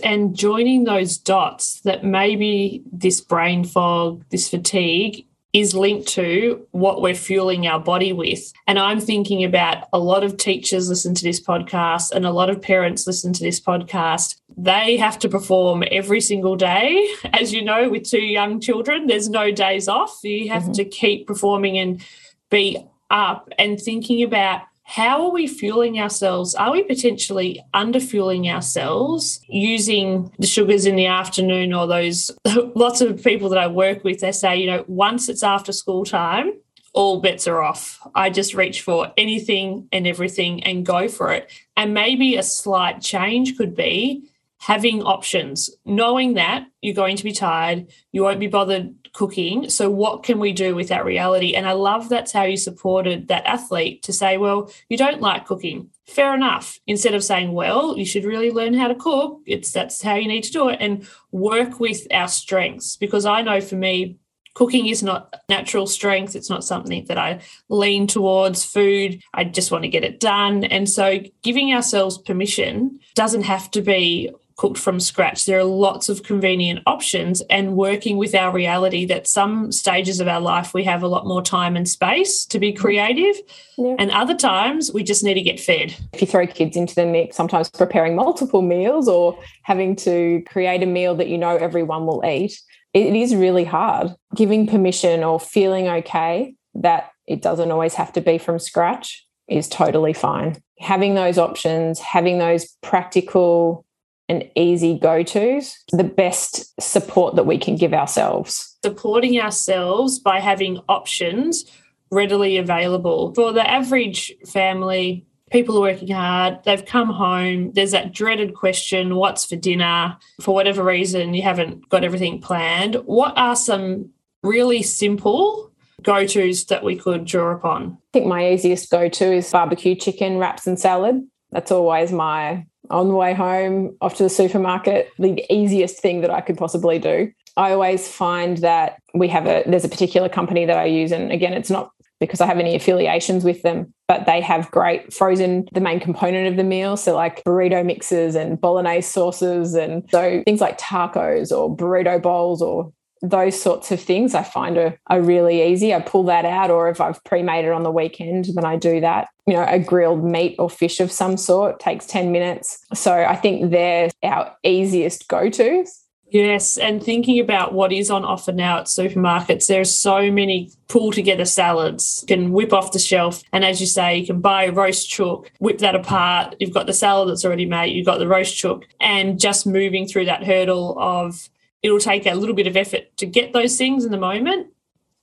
And 0.00 0.36
joining 0.36 0.84
those 0.84 1.16
dots 1.16 1.80
that 1.80 2.04
maybe 2.04 2.82
this 2.92 3.20
brain 3.20 3.64
fog, 3.64 4.24
this 4.30 4.48
fatigue 4.48 5.26
is 5.52 5.74
linked 5.74 6.06
to 6.06 6.64
what 6.70 7.02
we're 7.02 7.14
fueling 7.14 7.66
our 7.66 7.80
body 7.80 8.12
with. 8.12 8.52
And 8.68 8.78
I'm 8.78 9.00
thinking 9.00 9.42
about 9.42 9.88
a 9.92 9.98
lot 9.98 10.22
of 10.22 10.36
teachers 10.36 10.88
listen 10.88 11.12
to 11.14 11.24
this 11.24 11.40
podcast 11.40 12.12
and 12.12 12.24
a 12.24 12.30
lot 12.30 12.50
of 12.50 12.62
parents 12.62 13.06
listen 13.06 13.32
to 13.32 13.42
this 13.42 13.60
podcast. 13.60 14.36
They 14.56 14.96
have 14.96 15.18
to 15.20 15.28
perform 15.28 15.82
every 15.90 16.20
single 16.20 16.54
day. 16.54 17.08
As 17.32 17.52
you 17.52 17.64
know, 17.64 17.88
with 17.88 18.04
two 18.04 18.22
young 18.22 18.60
children, 18.60 19.08
there's 19.08 19.28
no 19.28 19.50
days 19.50 19.88
off. 19.88 20.20
You 20.22 20.50
have 20.50 20.64
mm-hmm. 20.64 20.72
to 20.72 20.84
keep 20.84 21.26
performing 21.26 21.78
and 21.78 22.04
be 22.48 22.78
up 23.10 23.50
and 23.58 23.80
thinking 23.80 24.22
about 24.22 24.62
how 24.90 25.24
are 25.24 25.30
we 25.30 25.46
fueling 25.46 26.00
ourselves? 26.00 26.52
Are 26.56 26.72
we 26.72 26.82
potentially 26.82 27.64
under 27.72 28.00
fueling 28.00 28.50
ourselves 28.50 29.40
using 29.48 30.32
the 30.40 30.48
sugars 30.48 30.84
in 30.84 30.96
the 30.96 31.06
afternoon 31.06 31.72
or 31.72 31.86
those 31.86 32.32
lots 32.74 33.00
of 33.00 33.22
people 33.22 33.48
that 33.50 33.58
I 33.58 33.68
work 33.68 34.02
with, 34.02 34.18
they 34.18 34.32
say, 34.32 34.56
you 34.56 34.66
know, 34.66 34.84
once 34.88 35.28
it's 35.28 35.44
after 35.44 35.70
school 35.70 36.04
time, 36.04 36.54
all 36.92 37.20
bets 37.20 37.46
are 37.46 37.62
off. 37.62 38.00
I 38.16 38.30
just 38.30 38.52
reach 38.52 38.82
for 38.82 39.12
anything 39.16 39.86
and 39.92 40.08
everything 40.08 40.64
and 40.64 40.84
go 40.84 41.06
for 41.06 41.30
it. 41.30 41.48
And 41.76 41.94
maybe 41.94 42.34
a 42.34 42.42
slight 42.42 43.00
change 43.00 43.56
could 43.56 43.76
be 43.76 44.28
having 44.60 45.02
options, 45.02 45.70
knowing 45.86 46.34
that 46.34 46.66
you're 46.82 46.94
going 46.94 47.16
to 47.16 47.24
be 47.24 47.32
tired, 47.32 47.90
you 48.12 48.22
won't 48.22 48.38
be 48.38 48.46
bothered 48.46 48.94
cooking. 49.12 49.70
So, 49.70 49.90
what 49.90 50.22
can 50.22 50.38
we 50.38 50.52
do 50.52 50.74
with 50.74 50.88
that 50.88 51.04
reality? 51.04 51.54
And 51.54 51.66
I 51.66 51.72
love 51.72 52.08
that's 52.08 52.32
how 52.32 52.44
you 52.44 52.58
supported 52.58 53.28
that 53.28 53.46
athlete 53.46 54.02
to 54.04 54.12
say, 54.12 54.36
well, 54.36 54.70
you 54.88 54.96
don't 54.96 55.22
like 55.22 55.46
cooking. 55.46 55.90
Fair 56.06 56.34
enough. 56.34 56.78
Instead 56.86 57.14
of 57.14 57.24
saying, 57.24 57.52
well, 57.52 57.96
you 57.96 58.04
should 58.04 58.24
really 58.24 58.50
learn 58.50 58.74
how 58.74 58.88
to 58.88 58.94
cook, 58.94 59.40
it's 59.46 59.72
that's 59.72 60.02
how 60.02 60.14
you 60.14 60.28
need 60.28 60.44
to 60.44 60.52
do 60.52 60.68
it 60.68 60.78
and 60.80 61.08
work 61.32 61.80
with 61.80 62.06
our 62.12 62.28
strengths. 62.28 62.96
Because 62.96 63.24
I 63.24 63.42
know 63.42 63.60
for 63.60 63.76
me, 63.76 64.18
cooking 64.54 64.88
is 64.88 65.02
not 65.02 65.34
natural 65.48 65.86
strength. 65.86 66.36
It's 66.36 66.50
not 66.50 66.64
something 66.64 67.06
that 67.06 67.16
I 67.16 67.40
lean 67.68 68.06
towards 68.06 68.64
food. 68.64 69.22
I 69.32 69.44
just 69.44 69.70
want 69.70 69.84
to 69.84 69.88
get 69.88 70.04
it 70.04 70.20
done. 70.20 70.64
And 70.64 70.88
so 70.88 71.20
giving 71.42 71.72
ourselves 71.72 72.18
permission 72.18 73.00
doesn't 73.14 73.42
have 73.42 73.70
to 73.70 73.80
be 73.80 74.30
cooked 74.60 74.76
from 74.76 75.00
scratch. 75.00 75.46
There 75.46 75.58
are 75.58 75.64
lots 75.64 76.10
of 76.10 76.22
convenient 76.22 76.80
options, 76.86 77.40
and 77.48 77.76
working 77.76 78.18
with 78.18 78.34
our 78.34 78.52
reality 78.52 79.06
that 79.06 79.26
some 79.26 79.72
stages 79.72 80.20
of 80.20 80.28
our 80.28 80.40
life 80.40 80.74
we 80.74 80.84
have 80.84 81.02
a 81.02 81.08
lot 81.08 81.26
more 81.26 81.40
time 81.40 81.76
and 81.76 81.88
space 81.88 82.44
to 82.44 82.58
be 82.58 82.70
mm-hmm. 82.70 82.82
creative, 82.82 83.36
yeah. 83.78 83.96
and 83.98 84.10
other 84.10 84.34
times 84.34 84.92
we 84.92 85.02
just 85.02 85.24
need 85.24 85.34
to 85.34 85.40
get 85.40 85.58
fed. 85.58 85.96
If 86.12 86.20
you 86.20 86.26
throw 86.26 86.46
kids 86.46 86.76
into 86.76 86.94
the 86.94 87.06
mix, 87.06 87.36
sometimes 87.36 87.70
preparing 87.70 88.14
multiple 88.14 88.60
meals 88.60 89.08
or 89.08 89.38
having 89.62 89.96
to 89.96 90.42
create 90.46 90.82
a 90.82 90.86
meal 90.86 91.14
that 91.14 91.28
you 91.28 91.38
know 91.38 91.56
everyone 91.56 92.04
will 92.04 92.22
eat, 92.26 92.60
it 92.92 93.16
is 93.16 93.34
really 93.34 93.64
hard. 93.64 94.14
Giving 94.34 94.66
permission 94.66 95.24
or 95.24 95.40
feeling 95.40 95.88
okay 95.88 96.54
that 96.74 97.12
it 97.26 97.40
doesn't 97.40 97.70
always 97.70 97.94
have 97.94 98.12
to 98.12 98.20
be 98.20 98.36
from 98.36 98.58
scratch 98.58 99.26
is 99.48 99.68
totally 99.68 100.12
fine. 100.12 100.58
Having 100.78 101.14
those 101.14 101.38
options, 101.38 101.98
having 101.98 102.38
those 102.38 102.76
practical 102.82 103.86
and 104.30 104.48
easy 104.54 104.96
go 104.96 105.24
tos, 105.24 105.76
the 105.90 106.04
best 106.04 106.80
support 106.80 107.34
that 107.34 107.46
we 107.46 107.58
can 107.58 107.74
give 107.74 107.92
ourselves. 107.92 108.78
Supporting 108.84 109.40
ourselves 109.40 110.20
by 110.20 110.38
having 110.38 110.78
options 110.88 111.64
readily 112.12 112.56
available. 112.56 113.34
For 113.34 113.52
the 113.52 113.68
average 113.68 114.32
family, 114.46 115.26
people 115.50 115.76
are 115.78 115.80
working 115.80 116.12
hard, 116.12 116.60
they've 116.64 116.84
come 116.84 117.10
home, 117.10 117.72
there's 117.72 117.90
that 117.90 118.12
dreaded 118.12 118.54
question 118.54 119.16
what's 119.16 119.44
for 119.44 119.56
dinner? 119.56 120.16
For 120.40 120.54
whatever 120.54 120.84
reason, 120.84 121.34
you 121.34 121.42
haven't 121.42 121.88
got 121.88 122.04
everything 122.04 122.40
planned. 122.40 122.94
What 123.06 123.36
are 123.36 123.56
some 123.56 124.10
really 124.44 124.84
simple 124.84 125.72
go 126.02 126.24
tos 126.24 126.66
that 126.66 126.84
we 126.84 126.94
could 126.94 127.24
draw 127.24 127.52
upon? 127.52 127.98
I 127.98 128.10
think 128.12 128.26
my 128.26 128.48
easiest 128.52 128.92
go 128.92 129.08
to 129.08 129.32
is 129.32 129.50
barbecue 129.50 129.96
chicken, 129.96 130.38
wraps, 130.38 130.68
and 130.68 130.78
salad. 130.78 131.20
That's 131.50 131.72
always 131.72 132.12
my 132.12 132.66
on 132.90 133.08
the 133.08 133.14
way 133.14 133.32
home, 133.34 133.96
off 134.00 134.16
to 134.16 134.22
the 134.22 134.28
supermarket, 134.28 135.10
the 135.18 135.44
easiest 135.50 136.00
thing 136.00 136.20
that 136.20 136.30
I 136.30 136.40
could 136.40 136.58
possibly 136.58 136.98
do. 136.98 137.32
I 137.56 137.72
always 137.72 138.08
find 138.08 138.58
that 138.58 139.00
we 139.14 139.28
have 139.28 139.46
a 139.46 139.62
there's 139.66 139.84
a 139.84 139.88
particular 139.88 140.28
company 140.28 140.64
that 140.64 140.78
I 140.78 140.86
use, 140.86 141.12
and 141.12 141.32
again, 141.32 141.52
it's 141.52 141.70
not 141.70 141.90
because 142.20 142.40
I 142.40 142.46
have 142.46 142.58
any 142.58 142.74
affiliations 142.74 143.44
with 143.44 143.62
them, 143.62 143.92
but 144.06 144.26
they 144.26 144.42
have 144.42 144.70
great 144.70 145.12
frozen, 145.12 145.66
the 145.72 145.80
main 145.80 146.00
component 146.00 146.48
of 146.48 146.56
the 146.56 146.64
meal. 146.64 146.96
So, 146.96 147.14
like 147.14 147.42
burrito 147.44 147.84
mixes 147.84 148.34
and 148.34 148.60
bolognese 148.60 149.08
sauces, 149.08 149.74
and 149.74 150.08
so 150.10 150.42
things 150.44 150.60
like 150.60 150.78
tacos 150.78 151.50
or 151.50 151.74
burrito 151.74 152.20
bowls 152.20 152.62
or 152.62 152.92
those 153.22 153.60
sorts 153.60 153.92
of 153.92 154.00
things 154.00 154.34
I 154.34 154.42
find 154.42 154.78
are, 154.78 154.98
are 155.08 155.20
really 155.20 155.70
easy. 155.70 155.92
I 155.92 156.00
pull 156.00 156.24
that 156.24 156.44
out, 156.44 156.70
or 156.70 156.88
if 156.88 157.00
I've 157.00 157.22
pre 157.24 157.42
made 157.42 157.64
it 157.64 157.72
on 157.72 157.82
the 157.82 157.90
weekend, 157.90 158.46
then 158.54 158.64
I 158.64 158.76
do 158.76 159.00
that. 159.00 159.28
You 159.50 159.56
know, 159.56 159.66
a 159.66 159.80
grilled 159.80 160.22
meat 160.22 160.54
or 160.60 160.70
fish 160.70 161.00
of 161.00 161.10
some 161.10 161.36
sort 161.36 161.80
takes 161.80 162.06
10 162.06 162.30
minutes. 162.30 162.86
So 162.94 163.12
I 163.12 163.34
think 163.34 163.72
they're 163.72 164.08
our 164.22 164.56
easiest 164.62 165.26
go 165.26 165.50
tos. 165.50 166.04
Yes, 166.30 166.78
and 166.78 167.02
thinking 167.02 167.40
about 167.40 167.74
what 167.74 167.92
is 167.92 168.12
on 168.12 168.24
offer 168.24 168.52
now 168.52 168.78
at 168.78 168.86
supermarkets, 168.86 169.66
there's 169.66 169.92
so 169.92 170.30
many 170.30 170.70
pull 170.86 171.10
together 171.10 171.44
salads. 171.44 172.20
You 172.22 172.36
can 172.36 172.52
whip 172.52 172.72
off 172.72 172.92
the 172.92 173.00
shelf, 173.00 173.42
and 173.52 173.64
as 173.64 173.80
you 173.80 173.88
say, 173.88 174.18
you 174.18 174.26
can 174.26 174.40
buy 174.40 174.66
a 174.66 174.72
roast 174.72 175.10
chook, 175.10 175.50
whip 175.58 175.78
that 175.78 175.96
apart. 175.96 176.54
You've 176.60 176.72
got 176.72 176.86
the 176.86 176.92
salad 176.92 177.28
that's 177.28 177.44
already 177.44 177.66
made, 177.66 177.92
you've 177.92 178.06
got 178.06 178.18
the 178.18 178.28
roast 178.28 178.56
chook, 178.56 178.86
and 179.00 179.40
just 179.40 179.66
moving 179.66 180.06
through 180.06 180.26
that 180.26 180.44
hurdle 180.44 180.96
of 181.00 181.48
it'll 181.82 181.98
take 181.98 182.26
a 182.26 182.34
little 182.34 182.54
bit 182.54 182.68
of 182.68 182.76
effort 182.76 183.16
to 183.16 183.26
get 183.26 183.52
those 183.52 183.76
things 183.76 184.04
in 184.04 184.12
the 184.12 184.16
moment 184.16 184.68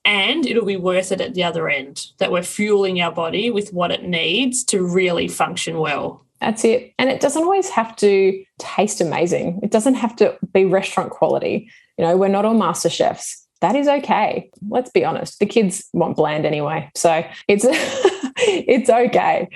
and 0.07 0.45
it'll 0.45 0.65
be 0.65 0.77
worth 0.77 1.11
it 1.11 1.19
at 1.19 1.33
the 1.33 1.43
other 1.43 1.69
end 1.69 2.07
that 2.17 2.31
we're 2.31 2.41
fueling 2.41 3.01
our 3.01 3.11
body 3.11 3.51
with 3.51 3.73
what 3.73 3.91
it 3.91 4.03
needs 4.03 4.63
to 4.63 4.81
really 4.81 5.27
function 5.27 5.79
well. 5.79 6.25
That's 6.39 6.63
it. 6.63 6.93
And 6.97 7.09
it 7.09 7.19
doesn't 7.19 7.43
always 7.43 7.69
have 7.69 7.93
to 7.97 8.43
taste 8.57 9.01
amazing. 9.01 9.59
It 9.61 9.71
doesn't 9.71 9.95
have 9.95 10.15
to 10.17 10.37
be 10.53 10.63
restaurant 10.63 11.09
quality. 11.09 11.69
You 11.97 12.05
know, 12.05 12.15
we're 12.15 12.29
not 12.29 12.45
all 12.45 12.53
master 12.53 12.89
chefs. 12.89 13.46
That 13.61 13.75
is 13.75 13.87
okay. 13.87 14.51
Let's 14.69 14.91
be 14.91 15.03
honest. 15.03 15.39
The 15.39 15.45
kids 15.45 15.87
want 15.93 16.15
bland 16.15 16.45
anyway. 16.45 16.89
So 16.95 17.25
it's 17.47 17.65
it's 18.37 18.89
okay. 18.89 19.49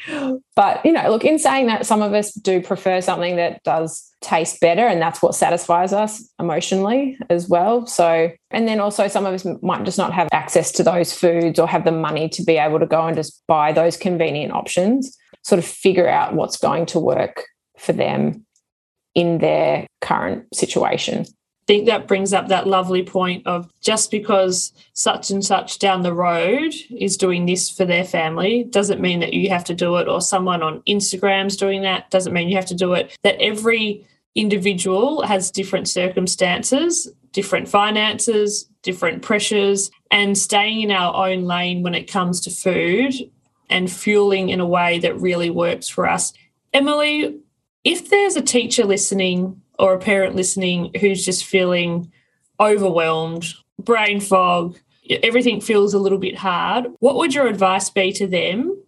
But, 0.55 0.85
you 0.85 0.91
know, 0.91 1.09
look, 1.09 1.23
in 1.23 1.37
saying 1.37 1.67
that, 1.67 1.85
some 1.85 2.01
of 2.01 2.13
us 2.13 2.33
do 2.33 2.61
prefer 2.61 3.01
something 3.01 3.35
that 3.35 3.63
does 3.63 4.11
taste 4.21 4.59
better, 4.59 4.87
and 4.87 5.01
that's 5.01 5.21
what 5.21 5.35
satisfies 5.35 5.93
us 5.93 6.27
emotionally 6.39 7.17
as 7.29 7.47
well. 7.47 7.85
So, 7.85 8.31
and 8.49 8.67
then 8.67 8.79
also 8.79 9.07
some 9.07 9.25
of 9.25 9.33
us 9.33 9.45
might 9.61 9.83
just 9.83 9.97
not 9.97 10.13
have 10.13 10.29
access 10.31 10.71
to 10.73 10.83
those 10.83 11.13
foods 11.13 11.59
or 11.59 11.67
have 11.67 11.85
the 11.85 11.91
money 11.91 12.29
to 12.29 12.43
be 12.43 12.57
able 12.57 12.79
to 12.79 12.85
go 12.85 13.05
and 13.05 13.15
just 13.15 13.43
buy 13.47 13.71
those 13.71 13.97
convenient 13.97 14.53
options, 14.53 15.15
sort 15.43 15.59
of 15.59 15.65
figure 15.65 16.09
out 16.09 16.33
what's 16.33 16.57
going 16.57 16.85
to 16.87 16.99
work 16.99 17.45
for 17.77 17.93
them 17.93 18.45
in 19.13 19.39
their 19.39 19.85
current 20.01 20.45
situation 20.55 21.25
think 21.71 21.85
that 21.85 22.05
brings 22.05 22.33
up 22.33 22.49
that 22.49 22.67
lovely 22.67 23.01
point 23.01 23.47
of 23.47 23.71
just 23.79 24.11
because 24.11 24.73
such 24.91 25.31
and 25.31 25.45
such 25.45 25.79
down 25.79 26.01
the 26.01 26.13
road 26.13 26.73
is 26.89 27.15
doing 27.15 27.45
this 27.45 27.69
for 27.69 27.85
their 27.85 28.03
family 28.03 28.65
doesn't 28.65 28.99
mean 28.99 29.21
that 29.21 29.31
you 29.31 29.47
have 29.47 29.63
to 29.63 29.73
do 29.73 29.95
it, 29.95 30.09
or 30.09 30.19
someone 30.19 30.61
on 30.61 30.81
Instagram's 30.81 31.55
doing 31.55 31.81
that 31.83 32.09
doesn't 32.09 32.33
mean 32.33 32.49
you 32.49 32.57
have 32.57 32.65
to 32.65 32.75
do 32.75 32.91
it. 32.91 33.17
That 33.23 33.41
every 33.41 34.05
individual 34.35 35.21
has 35.21 35.49
different 35.49 35.87
circumstances, 35.87 37.09
different 37.31 37.69
finances, 37.69 38.69
different 38.83 39.21
pressures, 39.21 39.91
and 40.11 40.37
staying 40.37 40.81
in 40.81 40.91
our 40.91 41.25
own 41.25 41.45
lane 41.45 41.83
when 41.83 41.95
it 41.95 42.11
comes 42.11 42.41
to 42.41 42.49
food 42.49 43.13
and 43.69 43.89
fueling 43.89 44.49
in 44.49 44.59
a 44.59 44.67
way 44.67 44.99
that 44.99 45.21
really 45.21 45.49
works 45.49 45.87
for 45.87 46.05
us. 46.05 46.33
Emily, 46.73 47.39
if 47.85 48.09
there's 48.09 48.35
a 48.35 48.41
teacher 48.41 48.83
listening 48.83 49.61
or 49.81 49.95
a 49.95 49.99
parent 49.99 50.35
listening 50.35 50.91
who's 51.01 51.25
just 51.25 51.43
feeling 51.43 52.11
overwhelmed, 52.59 53.47
brain 53.79 54.19
fog, 54.19 54.77
everything 55.23 55.59
feels 55.59 55.93
a 55.95 55.99
little 55.99 56.19
bit 56.19 56.37
hard, 56.37 56.85
what 56.99 57.15
would 57.15 57.33
your 57.33 57.47
advice 57.47 57.89
be 57.89 58.13
to 58.13 58.27
them 58.27 58.79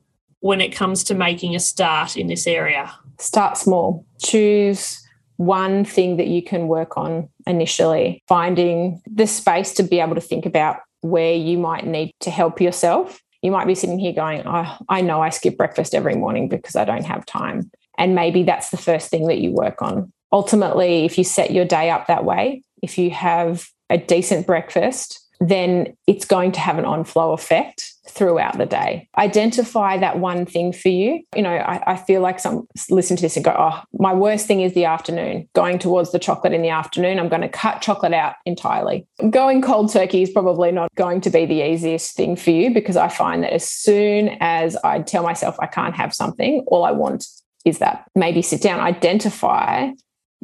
when 0.42 0.62
it 0.62 0.70
comes 0.70 1.04
to 1.06 1.16
making 1.16 1.56
a 1.56 1.60
start 1.60 2.16
in 2.16 2.28
this 2.28 2.46
area? 2.46 2.94
Start 3.18 3.58
small. 3.58 4.06
Choose 4.22 5.04
one 5.38 5.84
thing 5.84 6.18
that 6.18 6.28
you 6.28 6.44
can 6.44 6.68
work 6.68 6.96
on 6.96 7.28
initially, 7.48 8.22
finding 8.28 9.02
the 9.12 9.26
space 9.26 9.74
to 9.74 9.84
be 9.84 10.00
able 10.00 10.14
to 10.14 10.22
think 10.22 10.46
about 10.46 10.78
where 11.02 11.34
you 11.34 11.58
might 11.58 11.88
need 11.88 12.14
to 12.20 12.30
help 12.30 12.62
yourself. 12.62 13.20
You 13.42 13.50
might 13.50 13.66
be 13.66 13.76
sitting 13.76 13.98
here 13.98 14.14
going, 14.14 14.44
oh, 14.46 14.78
I 14.90 15.02
know 15.02 15.22
I 15.22 15.30
skip 15.30 15.58
breakfast 15.58 15.96
every 15.96 16.16
morning 16.16 16.50
because 16.50 16.76
I 16.76 16.86
don't 16.86 17.04
have 17.04 17.26
time. 17.26 17.72
And 17.98 18.14
maybe 18.14 18.44
that's 18.44 18.70
the 18.70 18.78
first 18.78 19.10
thing 19.10 19.28
that 19.28 19.40
you 19.40 19.52
work 19.52 19.82
on 19.82 20.13
ultimately, 20.34 21.06
if 21.06 21.18
you 21.18 21.24
set 21.24 21.52
your 21.52 21.64
day 21.64 21.90
up 21.92 22.08
that 22.08 22.26
way, 22.26 22.64
if 22.82 22.98
you 22.98 23.12
have 23.12 23.68
a 23.90 23.98
decent 23.98 24.48
breakfast, 24.48 25.20
then 25.40 25.96
it's 26.08 26.26
going 26.26 26.52
to 26.54 26.60
have 26.60 26.78
an 26.78 26.86
on 26.86 27.04
flow 27.04 27.34
effect 27.34 27.94
throughout 28.08 28.58
the 28.58 28.66
day. 28.66 29.08
Identify 29.18 29.98
that 29.98 30.20
one 30.20 30.46
thing 30.46 30.72
for 30.72 30.90
you. 30.90 31.24
You 31.36 31.42
know, 31.42 31.56
I, 31.56 31.94
I, 31.94 31.96
feel 31.96 32.22
like 32.22 32.40
some 32.40 32.68
listen 32.90 33.18
to 33.18 33.22
this 33.22 33.36
and 33.36 33.44
go, 33.44 33.56
oh, 33.58 33.82
my 34.00 34.14
worst 34.14 34.46
thing 34.46 34.62
is 34.62 34.74
the 34.74 34.86
afternoon, 34.86 35.50
going 35.54 35.80
towards 35.80 36.12
the 36.12 36.20
chocolate 36.20 36.54
in 36.54 36.62
the 36.62 36.70
afternoon. 36.70 37.20
I'm 37.20 37.30
going 37.30 37.42
to 37.42 37.50
cut 37.50 37.82
chocolate 37.82 38.14
out 38.14 38.36
entirely. 38.46 39.08
Going 39.30 39.62
cold 39.62 39.92
turkey 39.92 40.22
is 40.22 40.30
probably 40.30 40.72
not 40.72 40.94
going 40.96 41.22
to 41.22 41.30
be 41.30 41.46
the 41.46 41.62
easiest 41.62 42.16
thing 42.16 42.36
for 42.36 42.52
you 42.52 42.74
because 42.74 42.98
I 42.98 43.08
find 43.08 43.44
that 43.44 43.54
as 43.54 43.68
soon 43.68 44.38
as 44.40 44.78
I 44.84 45.00
tell 45.00 45.24
myself 45.24 45.56
I 45.60 45.68
can't 45.68 45.96
have 45.96 46.14
something, 46.14 46.64
all 46.68 46.84
I 46.84 46.92
want 46.92 47.26
is 47.66 47.80
that. 47.80 48.06
Maybe 48.16 48.42
sit 48.42 48.62
down, 48.62 48.80
identify 48.80 49.90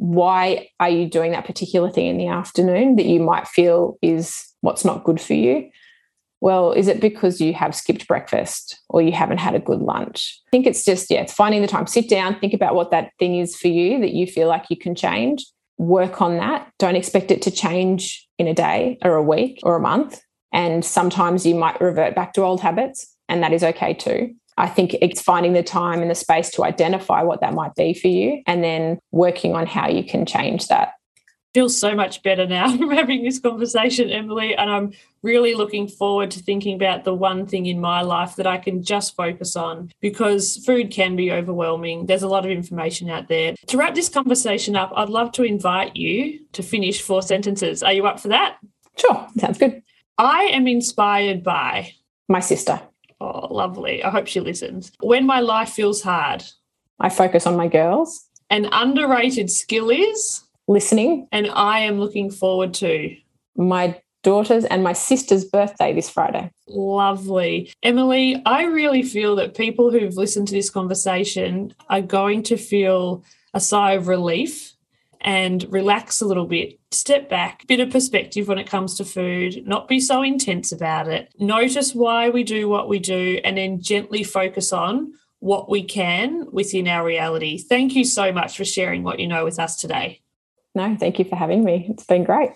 why 0.00 0.66
are 0.80 0.88
you 0.88 1.06
doing 1.06 1.32
that 1.32 1.44
particular 1.44 1.90
thing 1.90 2.06
in 2.06 2.16
the 2.16 2.26
afternoon 2.26 2.96
that 2.96 3.04
you 3.04 3.20
might 3.20 3.46
feel 3.46 3.98
is 4.00 4.46
what's 4.62 4.82
not 4.82 5.04
good 5.04 5.20
for 5.20 5.34
you? 5.34 5.68
Well, 6.40 6.72
is 6.72 6.88
it 6.88 7.02
because 7.02 7.38
you 7.38 7.52
have 7.52 7.74
skipped 7.74 8.08
breakfast 8.08 8.80
or 8.88 9.02
you 9.02 9.12
haven't 9.12 9.40
had 9.40 9.54
a 9.54 9.58
good 9.58 9.80
lunch? 9.80 10.40
I 10.46 10.50
think 10.52 10.66
it's 10.66 10.86
just, 10.86 11.10
yeah, 11.10 11.20
it's 11.20 11.34
finding 11.34 11.60
the 11.60 11.68
time. 11.68 11.86
Sit 11.86 12.08
down, 12.08 12.40
think 12.40 12.54
about 12.54 12.74
what 12.74 12.90
that 12.92 13.10
thing 13.18 13.36
is 13.36 13.54
for 13.54 13.68
you 13.68 14.00
that 14.00 14.14
you 14.14 14.26
feel 14.26 14.48
like 14.48 14.70
you 14.70 14.76
can 14.78 14.94
change. 14.94 15.44
Work 15.76 16.22
on 16.22 16.38
that. 16.38 16.72
Don't 16.78 16.96
expect 16.96 17.30
it 17.30 17.42
to 17.42 17.50
change 17.50 18.26
in 18.38 18.46
a 18.46 18.54
day 18.54 18.96
or 19.02 19.16
a 19.16 19.22
week 19.22 19.60
or 19.64 19.76
a 19.76 19.80
month. 19.80 20.18
And 20.50 20.82
sometimes 20.82 21.44
you 21.44 21.54
might 21.54 21.78
revert 21.78 22.14
back 22.14 22.32
to 22.32 22.42
old 22.42 22.62
habits, 22.62 23.14
and 23.28 23.42
that 23.42 23.52
is 23.52 23.62
okay 23.62 23.92
too. 23.92 24.34
I 24.60 24.68
think 24.68 24.94
it's 25.00 25.22
finding 25.22 25.54
the 25.54 25.62
time 25.62 26.02
and 26.02 26.10
the 26.10 26.14
space 26.14 26.50
to 26.50 26.64
identify 26.64 27.22
what 27.22 27.40
that 27.40 27.54
might 27.54 27.74
be 27.74 27.94
for 27.94 28.08
you 28.08 28.42
and 28.46 28.62
then 28.62 28.98
working 29.10 29.54
on 29.54 29.66
how 29.66 29.88
you 29.88 30.04
can 30.04 30.26
change 30.26 30.68
that. 30.68 30.92
Feels 31.54 31.76
so 31.76 31.94
much 31.94 32.22
better 32.22 32.46
now 32.46 32.76
from 32.76 32.90
having 32.90 33.24
this 33.24 33.40
conversation, 33.40 34.10
Emily. 34.10 34.54
And 34.54 34.70
I'm 34.70 34.92
really 35.22 35.54
looking 35.54 35.88
forward 35.88 36.30
to 36.32 36.40
thinking 36.40 36.76
about 36.76 37.04
the 37.04 37.14
one 37.14 37.46
thing 37.46 37.64
in 37.64 37.80
my 37.80 38.02
life 38.02 38.36
that 38.36 38.46
I 38.46 38.58
can 38.58 38.82
just 38.82 39.16
focus 39.16 39.56
on 39.56 39.90
because 40.00 40.58
food 40.58 40.90
can 40.90 41.16
be 41.16 41.32
overwhelming. 41.32 42.04
There's 42.04 42.22
a 42.22 42.28
lot 42.28 42.44
of 42.44 42.50
information 42.50 43.08
out 43.08 43.28
there. 43.28 43.54
To 43.68 43.78
wrap 43.78 43.94
this 43.94 44.10
conversation 44.10 44.76
up, 44.76 44.92
I'd 44.94 45.08
love 45.08 45.32
to 45.32 45.42
invite 45.42 45.96
you 45.96 46.40
to 46.52 46.62
finish 46.62 47.00
four 47.00 47.22
sentences. 47.22 47.82
Are 47.82 47.94
you 47.94 48.06
up 48.06 48.20
for 48.20 48.28
that? 48.28 48.58
Sure, 48.98 49.26
sounds 49.38 49.56
good. 49.56 49.82
I 50.18 50.42
am 50.52 50.68
inspired 50.68 51.42
by 51.42 51.94
my 52.28 52.40
sister. 52.40 52.82
Oh, 53.20 53.52
lovely. 53.52 54.02
I 54.02 54.10
hope 54.10 54.26
she 54.26 54.40
listens. 54.40 54.92
When 55.00 55.26
my 55.26 55.40
life 55.40 55.70
feels 55.70 56.02
hard, 56.02 56.44
I 56.98 57.08
focus 57.08 57.46
on 57.46 57.56
my 57.56 57.68
girls. 57.68 58.26
An 58.48 58.68
underrated 58.72 59.50
skill 59.50 59.90
is 59.90 60.42
listening. 60.68 61.28
And 61.32 61.48
I 61.52 61.80
am 61.80 62.00
looking 62.00 62.30
forward 62.30 62.74
to 62.74 63.14
my 63.56 64.00
daughter's 64.22 64.64
and 64.66 64.84
my 64.84 64.92
sister's 64.92 65.44
birthday 65.44 65.92
this 65.92 66.08
Friday. 66.10 66.50
Lovely. 66.68 67.72
Emily, 67.82 68.42
I 68.46 68.64
really 68.64 69.02
feel 69.02 69.36
that 69.36 69.56
people 69.56 69.90
who've 69.90 70.16
listened 70.16 70.48
to 70.48 70.54
this 70.54 70.70
conversation 70.70 71.74
are 71.88 72.02
going 72.02 72.42
to 72.44 72.56
feel 72.56 73.24
a 73.54 73.60
sigh 73.60 73.92
of 73.92 74.08
relief 74.08 74.74
and 75.20 75.66
relax 75.70 76.20
a 76.20 76.26
little 76.26 76.46
bit, 76.46 76.78
step 76.90 77.28
back, 77.28 77.66
bit 77.66 77.80
of 77.80 77.90
perspective 77.90 78.48
when 78.48 78.58
it 78.58 78.66
comes 78.66 78.96
to 78.96 79.04
food, 79.04 79.66
not 79.66 79.88
be 79.88 80.00
so 80.00 80.22
intense 80.22 80.72
about 80.72 81.08
it. 81.08 81.32
Notice 81.38 81.94
why 81.94 82.30
we 82.30 82.42
do 82.42 82.68
what 82.68 82.88
we 82.88 82.98
do, 82.98 83.40
and 83.44 83.56
then 83.56 83.80
gently 83.80 84.22
focus 84.22 84.72
on 84.72 85.12
what 85.40 85.70
we 85.70 85.82
can 85.82 86.46
within 86.52 86.86
our 86.88 87.04
reality. 87.04 87.58
Thank 87.58 87.94
you 87.94 88.04
so 88.04 88.32
much 88.32 88.56
for 88.56 88.64
sharing 88.64 89.02
what 89.02 89.20
you 89.20 89.26
know 89.26 89.44
with 89.44 89.58
us 89.58 89.76
today. 89.76 90.20
No, 90.74 90.96
thank 90.96 91.18
you 91.18 91.24
for 91.24 91.36
having 91.36 91.64
me. 91.64 91.86
It's 91.90 92.04
been 92.04 92.24
great 92.24 92.52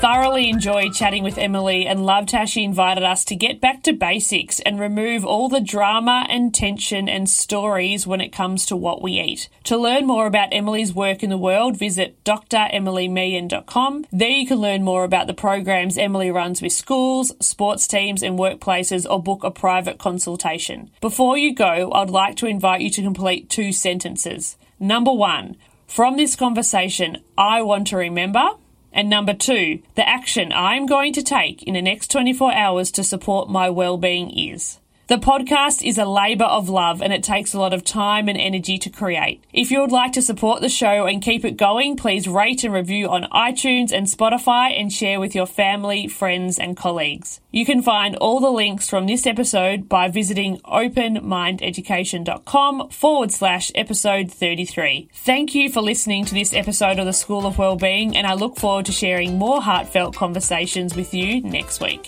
thoroughly 0.00 0.48
enjoyed 0.48 0.94
chatting 0.94 1.24
with 1.24 1.38
Emily 1.38 1.86
and 1.86 2.06
loved 2.06 2.30
how 2.30 2.44
she 2.44 2.62
invited 2.62 3.02
us 3.02 3.24
to 3.24 3.34
get 3.34 3.60
back 3.60 3.82
to 3.82 3.92
basics 3.92 4.60
and 4.60 4.78
remove 4.78 5.24
all 5.24 5.48
the 5.48 5.60
drama 5.60 6.24
and 6.28 6.54
tension 6.54 7.08
and 7.08 7.28
stories 7.28 8.06
when 8.06 8.20
it 8.20 8.32
comes 8.32 8.64
to 8.66 8.76
what 8.76 9.02
we 9.02 9.20
eat. 9.20 9.48
To 9.64 9.76
learn 9.76 10.06
more 10.06 10.26
about 10.26 10.52
Emily's 10.52 10.94
work 10.94 11.22
in 11.22 11.30
the 11.30 11.36
world, 11.36 11.76
visit 11.76 12.22
dremilymeehan.com. 12.24 14.06
There 14.12 14.28
you 14.28 14.46
can 14.46 14.58
learn 14.58 14.84
more 14.84 15.02
about 15.02 15.26
the 15.26 15.34
programs 15.34 15.98
Emily 15.98 16.30
runs 16.30 16.62
with 16.62 16.72
schools, 16.72 17.32
sports 17.40 17.88
teams, 17.88 18.22
and 18.22 18.38
workplaces 18.38 19.04
or 19.08 19.22
book 19.22 19.42
a 19.42 19.50
private 19.50 19.98
consultation. 19.98 20.90
Before 21.00 21.36
you 21.36 21.54
go, 21.54 21.90
I'd 21.92 22.10
like 22.10 22.36
to 22.36 22.46
invite 22.46 22.82
you 22.82 22.90
to 22.90 23.02
complete 23.02 23.50
two 23.50 23.72
sentences. 23.72 24.56
Number 24.78 25.12
one, 25.12 25.56
from 25.88 26.16
this 26.16 26.36
conversation, 26.36 27.18
I 27.36 27.62
want 27.62 27.88
to 27.88 27.96
remember 27.96 28.50
and 28.98 29.08
number 29.08 29.32
two, 29.32 29.80
the 29.94 30.08
action 30.08 30.52
I'm 30.52 30.84
going 30.84 31.12
to 31.12 31.22
take 31.22 31.62
in 31.62 31.74
the 31.74 31.80
next 31.80 32.10
24 32.10 32.52
hours 32.52 32.90
to 32.90 33.04
support 33.04 33.48
my 33.48 33.70
well-being 33.70 34.36
is. 34.36 34.80
The 35.08 35.16
podcast 35.16 35.82
is 35.82 35.96
a 35.96 36.04
labour 36.04 36.44
of 36.44 36.68
love 36.68 37.00
and 37.00 37.14
it 37.14 37.22
takes 37.22 37.54
a 37.54 37.58
lot 37.58 37.72
of 37.72 37.82
time 37.82 38.28
and 38.28 38.36
energy 38.36 38.76
to 38.76 38.90
create. 38.90 39.42
If 39.54 39.70
you 39.70 39.80
would 39.80 39.90
like 39.90 40.12
to 40.12 40.20
support 40.20 40.60
the 40.60 40.68
show 40.68 41.06
and 41.06 41.22
keep 41.22 41.46
it 41.46 41.56
going, 41.56 41.96
please 41.96 42.28
rate 42.28 42.62
and 42.62 42.74
review 42.74 43.08
on 43.08 43.22
iTunes 43.32 43.90
and 43.90 44.06
Spotify 44.06 44.78
and 44.78 44.92
share 44.92 45.18
with 45.18 45.34
your 45.34 45.46
family, 45.46 46.08
friends, 46.08 46.58
and 46.58 46.76
colleagues. 46.76 47.40
You 47.50 47.64
can 47.64 47.80
find 47.80 48.16
all 48.16 48.38
the 48.38 48.50
links 48.50 48.90
from 48.90 49.06
this 49.06 49.26
episode 49.26 49.88
by 49.88 50.08
visiting 50.08 50.58
openmindeducation.com 50.58 52.90
forward 52.90 53.32
slash 53.32 53.72
episode 53.74 54.30
33. 54.30 55.08
Thank 55.14 55.54
you 55.54 55.72
for 55.72 55.80
listening 55.80 56.26
to 56.26 56.34
this 56.34 56.52
episode 56.52 56.98
of 56.98 57.06
the 57.06 57.14
School 57.14 57.46
of 57.46 57.56
Wellbeing, 57.56 58.14
and 58.14 58.26
I 58.26 58.34
look 58.34 58.58
forward 58.58 58.84
to 58.84 58.92
sharing 58.92 59.38
more 59.38 59.62
heartfelt 59.62 60.14
conversations 60.14 60.94
with 60.94 61.14
you 61.14 61.40
next 61.40 61.80
week. 61.80 62.04